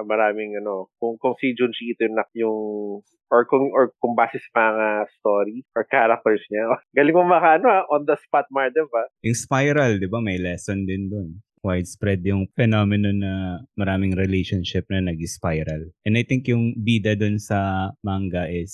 ah, 0.00 0.06
maraming 0.08 0.56
ano, 0.56 0.88
kung 0.96 1.20
kung 1.20 1.36
si 1.36 1.52
Junji 1.52 1.92
Ito 1.92 2.08
na 2.08 2.24
yung 2.32 3.00
or 3.30 3.46
kung 3.46 3.70
or 3.70 3.94
kung 4.02 4.18
base 4.18 4.40
sa 4.40 4.50
mga 4.74 5.06
story 5.20 5.62
or 5.76 5.86
characters 5.86 6.42
niya. 6.50 6.66
Galing 6.96 7.14
mo 7.14 7.22
maka 7.28 7.60
ano, 7.60 7.68
ah, 7.68 7.84
on 7.92 8.08
the 8.08 8.16
spot 8.18 8.48
Mardev 8.50 8.90
ah. 8.90 9.06
Yung 9.22 9.38
spiral, 9.38 10.02
di 10.02 10.10
ba, 10.10 10.18
may 10.18 10.36
lesson 10.36 10.84
din 10.84 11.08
dun. 11.08 11.38
Widespread 11.60 12.24
yung 12.24 12.48
phenomenon 12.56 13.20
na 13.20 13.34
maraming 13.76 14.16
relationship 14.16 14.88
na 14.88 15.04
nag-spiral. 15.04 15.92
And 16.08 16.16
I 16.16 16.24
think 16.24 16.48
yung 16.48 16.72
bida 16.72 17.12
dun 17.12 17.36
sa 17.36 17.92
manga 18.00 18.48
is 18.48 18.72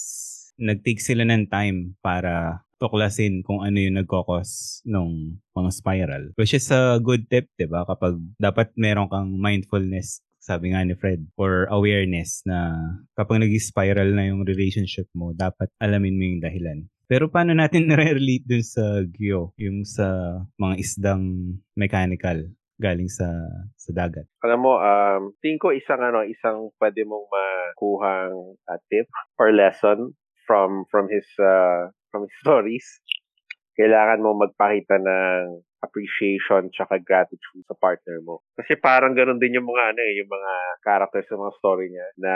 nag-take 0.57 1.03
sila 1.03 1.27
ng 1.27 1.51
time 1.51 1.99
para 2.01 2.63
tuklasin 2.77 3.41
kung 3.41 3.65
ano 3.65 3.77
yung 3.81 3.97
nagkokos 4.01 4.81
ng 4.85 5.37
mga 5.57 5.71
spiral. 5.73 6.25
Which 6.37 6.53
is 6.53 6.69
a 6.69 7.01
good 7.01 7.29
tip, 7.29 7.49
di 7.57 7.65
ba? 7.65 7.89
Kapag 7.89 8.21
dapat 8.37 8.73
meron 8.77 9.09
kang 9.09 9.35
mindfulness 9.37 10.21
sabi 10.47 10.71
nga 10.71 10.87
ni 10.87 10.95
Fred, 10.95 11.27
or 11.35 11.67
awareness 11.75 12.47
na 12.47 12.79
kapag 13.19 13.43
nag-spiral 13.43 14.15
na 14.15 14.31
yung 14.31 14.47
relationship 14.47 15.11
mo, 15.11 15.35
dapat 15.35 15.67
alamin 15.83 16.15
mo 16.15 16.23
yung 16.23 16.43
dahilan. 16.47 16.79
Pero 17.11 17.27
paano 17.27 17.51
natin 17.51 17.87
nare-relate 17.91 18.47
dun 18.47 18.63
sa 18.63 19.03
Gyo, 19.03 19.51
yung 19.59 19.83
sa 19.83 20.39
mga 20.55 20.75
isdang 20.79 21.23
mechanical 21.75 22.47
galing 22.79 23.11
sa 23.11 23.27
sa 23.75 23.91
dagat? 23.91 24.31
Alam 24.47 24.61
mo, 24.63 24.73
um, 24.79 25.35
tingin 25.43 25.59
ko 25.59 25.75
isang 25.75 25.99
ano, 25.99 26.23
isang 26.23 26.71
pwede 26.79 27.03
mong 27.03 27.27
makuhang 27.27 28.55
uh, 28.71 28.79
tip 28.87 29.11
or 29.43 29.51
lesson 29.51 30.15
from 30.47 30.87
from 30.95 31.11
his 31.11 31.27
uh, 31.43 31.91
from 32.15 32.31
his 32.31 32.37
stories. 32.47 32.87
Kailangan 33.75 34.23
mo 34.23 34.39
magpakita 34.39 34.97
ng 35.03 35.66
appreciation 35.83 36.71
tsaka 36.71 37.01
gratitude 37.03 37.65
sa 37.67 37.75
partner 37.77 38.21
mo. 38.23 38.41
Kasi 38.55 38.79
parang 38.79 39.13
ganun 39.13 39.41
din 39.41 39.59
yung 39.59 39.67
mga 39.67 39.93
ano 39.97 40.01
eh, 40.01 40.15
yung 40.21 40.31
mga 40.31 40.53
characters 40.85 41.27
sa 41.27 41.37
mga 41.37 41.53
story 41.59 41.87
niya 41.91 42.07
na 42.17 42.35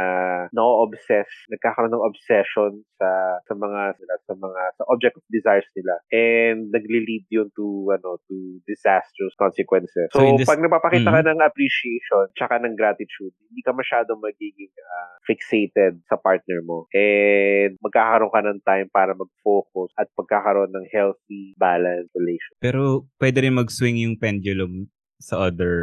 no-obsess, 0.50 1.29
nagkakaroon 1.53 1.92
ng 1.94 2.07
obsession 2.07 2.83
sa 2.98 3.38
sa 3.46 3.55
mga 3.55 3.96
sila, 3.96 4.14
sa 4.26 4.35
mga 4.35 4.61
sa 4.76 4.85
object 4.90 5.14
of 5.16 5.24
desires 5.31 5.68
nila 5.72 5.94
and 6.11 6.68
nagli-lead 6.74 7.24
yun 7.31 7.48
to 7.55 7.88
ano 7.90 8.18
to 8.26 8.35
disastrous 8.66 9.33
consequences. 9.38 10.11
So, 10.12 10.20
So, 10.20 10.37
this- 10.37 10.48
pag 10.50 10.61
napapakita 10.61 11.09
ka 11.09 11.20
Mhm. 11.22 11.29
ng 11.31 11.40
appreciation 11.40 12.24
tsaka 12.37 12.59
ng 12.61 12.74
gratitude, 12.76 13.33
hindi 13.48 13.62
ka 13.62 13.72
masyadong 13.72 14.20
magiging 14.20 14.68
ah, 14.83 15.16
fixated 15.24 16.03
sa 16.11 16.18
partner 16.18 16.61
mo 16.66 16.90
and 16.90 17.79
magkakaroon 17.79 18.33
ka 18.33 18.40
ng 18.42 18.61
time 18.66 18.88
para 18.90 19.14
mag-focus 19.14 19.94
at 19.94 20.11
pagkakaroon 20.18 20.74
ng 20.74 20.87
healthy, 20.90 21.55
balanced 21.55 22.11
relation. 22.18 22.53
Pero 22.59 23.07
pwede 23.16 23.30
rin 23.38 23.55
mag-swing 23.55 24.03
yung 24.03 24.19
pendulum 24.19 24.90
sa 25.21 25.47
other 25.47 25.77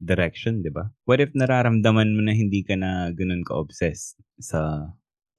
direction, 0.00 0.64
di 0.64 0.72
ba? 0.72 0.90
What 1.06 1.22
if 1.22 1.30
nararamdaman 1.36 2.16
mo 2.16 2.20
na 2.24 2.34
hindi 2.34 2.64
ka 2.64 2.74
na 2.74 3.12
ganun 3.14 3.46
ka-obsessed 3.46 4.18
sa 4.40 4.90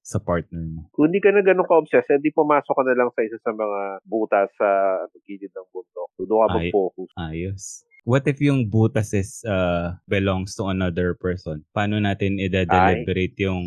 sa 0.05 0.21
partner 0.21 0.61
mo? 0.61 0.85
Kung 0.93 1.09
hindi 1.09 1.19
ka 1.19 1.33
na 1.33 1.41
ganun 1.41 1.65
ka-obsessed, 1.65 2.13
hindi 2.13 2.29
pumasok 2.31 2.73
ka 2.73 2.83
na 2.85 2.95
lang 2.97 3.09
sa 3.11 3.21
isa 3.25 3.37
sa 3.41 3.51
mga 3.51 4.05
butas 4.05 4.49
sa 4.55 4.69
gilid 5.25 5.49
ng 5.51 5.67
bundok. 5.73 6.09
Doon 6.21 6.29
ka 6.29 6.47
Ay. 6.47 6.53
mag-focus. 6.55 7.09
Ayos. 7.17 7.63
What 8.05 8.29
if 8.29 8.37
yung 8.37 8.69
butas 8.69 9.17
is 9.17 9.41
uh, 9.49 9.97
belongs 10.05 10.53
to 10.61 10.69
another 10.69 11.17
person? 11.17 11.65
Paano 11.73 11.97
natin 11.97 12.37
i-deliberate 12.37 13.33
yung 13.41 13.65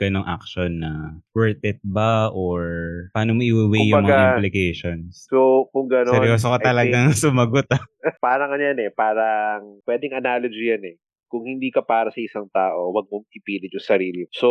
ganong 0.00 0.24
action 0.24 0.80
na 0.80 1.20
worth 1.36 1.60
it 1.60 1.76
ba 1.84 2.32
or 2.32 2.64
paano 3.12 3.36
mo 3.36 3.44
i-weigh 3.44 3.92
yung 3.92 4.08
mga 4.08 4.40
implications? 4.40 5.28
So, 5.28 5.68
kung 5.76 5.92
gano'n, 5.92 6.16
Seryoso 6.16 6.48
ka 6.48 6.58
I 6.64 6.66
talagang 6.72 7.12
sumagot 7.20 7.68
ah. 7.68 7.76
think, 7.76 8.16
parang 8.24 8.48
ano 8.56 8.62
yan 8.64 8.80
eh, 8.80 8.90
parang 8.90 9.84
pwedeng 9.84 10.16
analogy 10.16 10.72
yan 10.72 10.84
eh. 10.88 10.96
Kung 11.30 11.46
hindi 11.46 11.70
ka 11.70 11.86
para 11.86 12.10
sa 12.10 12.18
isang 12.18 12.50
tao, 12.50 12.90
wag 12.90 13.06
mong 13.06 13.22
ipilit 13.30 13.70
yung 13.70 13.86
sarili. 13.86 14.26
So, 14.34 14.48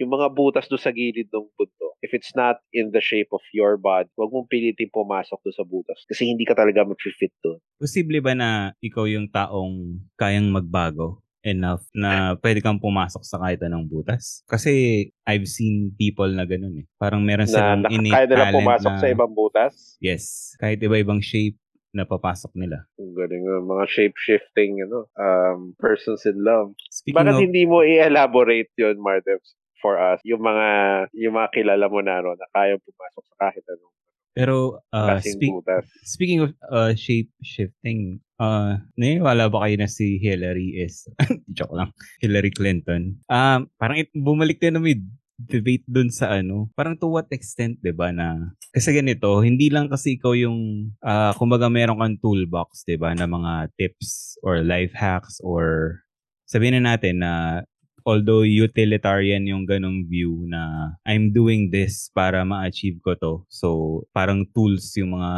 yung 0.00 0.08
mga 0.08 0.32
butas 0.32 0.64
doon 0.72 0.80
sa 0.80 0.88
gilid 0.88 1.28
ng 1.28 1.52
bundok, 1.52 2.00
if 2.00 2.16
it's 2.16 2.32
not 2.32 2.64
in 2.72 2.88
the 2.96 3.00
shape 3.04 3.28
of 3.32 3.44
your 3.52 3.76
body, 3.76 4.08
wag 4.16 4.32
mong 4.32 4.48
pilitin 4.48 4.88
pumasok 4.88 5.36
doon 5.44 5.56
sa 5.56 5.68
butas. 5.68 6.00
Kasi 6.08 6.24
hindi 6.24 6.48
ka 6.48 6.56
talaga 6.56 6.80
mag-fit 6.80 7.32
doon. 7.44 7.60
Posible 7.76 8.24
ba 8.24 8.32
na 8.32 8.72
ikaw 8.80 9.04
yung 9.04 9.28
taong 9.28 10.00
kayang 10.16 10.48
magbago 10.48 11.23
enough 11.44 11.84
na 11.92 12.34
pwede 12.40 12.64
kang 12.64 12.80
pumasok 12.80 13.22
sa 13.22 13.36
kahit 13.38 13.60
anong 13.62 13.86
butas? 13.86 14.40
Kasi 14.48 15.06
I've 15.28 15.44
seen 15.44 15.92
people 15.94 16.28
na 16.32 16.48
ganun 16.48 16.80
eh. 16.80 16.86
Parang 16.96 17.20
meron 17.20 17.46
Na 17.46 17.52
silang 17.52 17.82
naka- 17.84 17.92
innate 17.92 18.16
kaya 18.16 18.26
nila 18.26 18.44
talent 18.48 18.56
pumasok 18.58 18.92
na, 18.96 19.00
sa 19.00 19.08
ibang 19.12 19.32
butas. 19.36 19.72
Yes. 20.00 20.56
Kahit 20.56 20.80
iba-ibang 20.80 21.20
shape 21.20 21.60
na 21.94 22.02
papasok 22.02 22.50
nila. 22.58 22.88
Galing 22.98 23.44
uh, 23.46 23.62
mga 23.62 23.84
shape-shifting 23.86 24.82
ano, 24.82 25.06
um, 25.14 25.78
persons 25.78 26.26
in 26.26 26.40
love. 26.42 26.74
Speaking 26.90 27.14
Bakit 27.22 27.36
of, 27.38 27.42
hindi 27.44 27.62
mo 27.70 27.86
i-elaborate 27.86 28.72
yun, 28.74 28.98
Mardev? 28.98 29.38
for 29.84 30.00
us 30.00 30.16
yung 30.24 30.40
mga 30.40 30.68
yung 31.12 31.36
mga 31.36 31.52
kilala 31.52 31.92
mo 31.92 32.00
na 32.00 32.24
ano, 32.24 32.32
na 32.32 32.48
kayang 32.56 32.80
pumasok 32.80 33.22
sa 33.28 33.34
kahit 33.36 33.60
anong 33.68 33.92
Pero 34.32 34.56
uh, 34.90 35.20
speak, 35.20 35.52
butas. 35.52 35.84
speaking 36.08 36.40
of 36.40 36.50
uh, 36.72 36.96
shape 36.96 37.28
shifting, 37.44 38.23
uh, 38.44 38.76
naniniwala 39.00 39.48
ba 39.48 39.64
kayo 39.64 39.76
na 39.80 39.88
si 39.88 40.20
Hillary 40.20 40.84
is, 40.84 41.08
joke 41.56 41.72
lang, 41.72 41.90
Hillary 42.20 42.52
Clinton? 42.52 43.16
Um, 43.32 43.72
parang 43.80 44.04
it, 44.04 44.12
bumalik 44.12 44.60
din 44.60 44.76
na 44.76 44.82
may 44.84 45.00
debate 45.34 45.82
dun 45.88 46.12
sa 46.12 46.30
ano, 46.38 46.70
parang 46.78 46.94
to 46.94 47.10
what 47.10 47.26
extent, 47.34 47.80
'di 47.82 47.90
ba 47.90 48.14
na 48.14 48.54
kasi 48.70 48.94
ganito, 48.94 49.42
hindi 49.42 49.66
lang 49.72 49.90
kasi 49.90 50.14
ikaw 50.14 50.36
yung 50.36 50.90
uh, 51.02 51.34
kumbaga 51.34 51.66
meron 51.66 51.98
kang 51.98 52.20
toolbox, 52.22 52.86
'di 52.86 53.00
ba, 53.00 53.16
na 53.16 53.26
mga 53.26 53.72
tips 53.74 54.38
or 54.46 54.62
life 54.62 54.94
hacks 54.94 55.42
or 55.42 55.98
sabihin 56.46 56.78
na 56.78 56.94
natin 56.94 57.24
na 57.24 57.64
although 58.04 58.44
utilitarian 58.44 59.48
yung 59.48 59.64
ganong 59.64 60.04
view 60.04 60.44
na 60.46 60.92
I'm 61.08 61.32
doing 61.32 61.72
this 61.72 62.12
para 62.12 62.44
ma-achieve 62.44 63.00
ko 63.00 63.16
to. 63.16 63.34
So, 63.48 63.68
parang 64.12 64.44
tools 64.52 64.92
yung 65.00 65.16
mga 65.16 65.32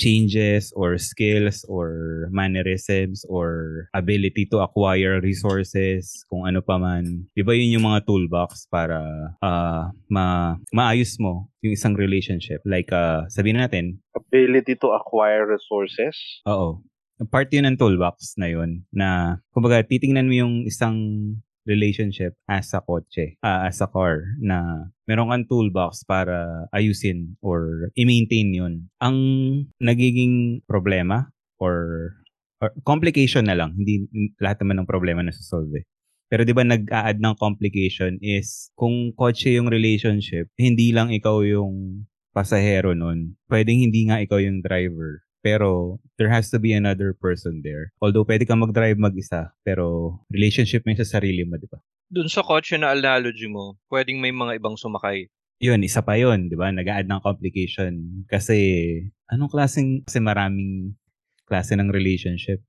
changes 0.00 0.72
or 0.72 0.96
skills 0.96 1.60
or 1.68 2.24
mannerisms 2.32 3.28
or 3.28 3.84
ability 3.92 4.48
to 4.48 4.64
acquire 4.64 5.20
resources, 5.20 6.24
kung 6.32 6.48
ano 6.48 6.64
pa 6.64 6.80
man. 6.80 7.28
Di 7.36 7.44
ba 7.44 7.52
yun 7.52 7.76
yung 7.76 7.84
mga 7.84 8.08
toolbox 8.08 8.64
para 8.72 9.04
uh, 9.44 9.92
ma 10.08 10.56
maayos 10.72 11.20
mo 11.20 11.52
yung 11.60 11.76
isang 11.76 11.92
relationship? 11.92 12.64
Like, 12.64 12.88
uh, 12.88 13.28
sabihin 13.28 13.60
natin, 13.60 14.00
Ability 14.16 14.80
to 14.80 14.96
acquire 14.96 15.44
resources. 15.44 16.16
oo, 16.48 16.80
part 17.28 17.52
yun 17.52 17.68
ng 17.68 17.76
toolbox 17.76 18.38
na 18.40 18.48
yun 18.48 18.88
na, 18.88 19.38
kumbaga, 19.52 19.84
titingnan 19.84 20.30
mo 20.30 20.34
yung 20.34 20.54
isang 20.64 20.96
relationship 21.68 22.36
as 22.48 22.72
a 22.72 22.80
kotse, 22.80 23.36
uh, 23.44 23.68
as 23.68 23.80
a 23.80 23.88
car, 23.88 24.24
na 24.40 24.88
meron 25.04 25.30
kang 25.30 25.46
toolbox 25.48 26.04
para 26.04 26.66
ayusin 26.72 27.36
or 27.44 27.90
i-maintain 27.96 28.52
yun. 28.54 28.74
Ang 29.00 29.16
nagiging 29.80 30.64
problema 30.64 31.28
or, 31.60 32.12
or 32.60 32.72
complication 32.84 33.48
na 33.48 33.56
lang, 33.56 33.76
hindi 33.76 34.08
lahat 34.40 34.64
naman 34.64 34.82
ng 34.84 34.90
problema 34.90 35.20
na 35.20 35.32
solve 35.32 35.72
eh. 35.76 35.84
Pero 36.30 36.46
'di 36.46 36.54
ba 36.54 36.62
nag-a-add 36.62 37.18
ng 37.18 37.34
complication 37.42 38.14
is 38.22 38.70
kung 38.78 39.10
kotse 39.18 39.50
yung 39.50 39.66
relationship, 39.66 40.46
hindi 40.54 40.94
lang 40.94 41.10
ikaw 41.10 41.42
yung 41.42 42.06
pasahero 42.30 42.94
nun. 42.94 43.34
Pwedeng 43.50 43.82
hindi 43.82 44.06
nga 44.06 44.22
ikaw 44.22 44.38
yung 44.38 44.62
driver. 44.62 45.26
Pero 45.40 46.00
there 46.20 46.28
has 46.28 46.52
to 46.52 46.60
be 46.60 46.76
another 46.76 47.16
person 47.16 47.64
there. 47.64 47.96
Although 48.00 48.28
pwede 48.28 48.44
kang 48.44 48.60
mag-drive 48.60 49.00
mag-isa, 49.00 49.52
pero 49.64 50.16
relationship 50.28 50.84
mo 50.84 50.92
sa 50.96 51.18
sarili 51.18 51.48
mo, 51.48 51.56
di 51.56 51.68
ba? 51.68 51.80
Dun 52.12 52.28
sa 52.28 52.44
kotse 52.44 52.76
na 52.76 52.92
analogy 52.92 53.48
mo, 53.48 53.80
pwedeng 53.88 54.20
may 54.20 54.34
mga 54.34 54.60
ibang 54.60 54.76
sumakay. 54.76 55.32
Yun, 55.60 55.84
isa 55.84 56.00
pa 56.00 56.16
yun, 56.16 56.48
di 56.48 56.56
ba? 56.56 56.72
Nag-add 56.72 57.08
ng 57.08 57.20
complication. 57.20 58.24
Kasi, 58.28 58.56
anong 59.28 59.52
klaseng, 59.52 60.04
kasi 60.04 60.20
maraming 60.20 60.96
klase 61.44 61.76
ng 61.76 61.92
relationship. 61.92 62.64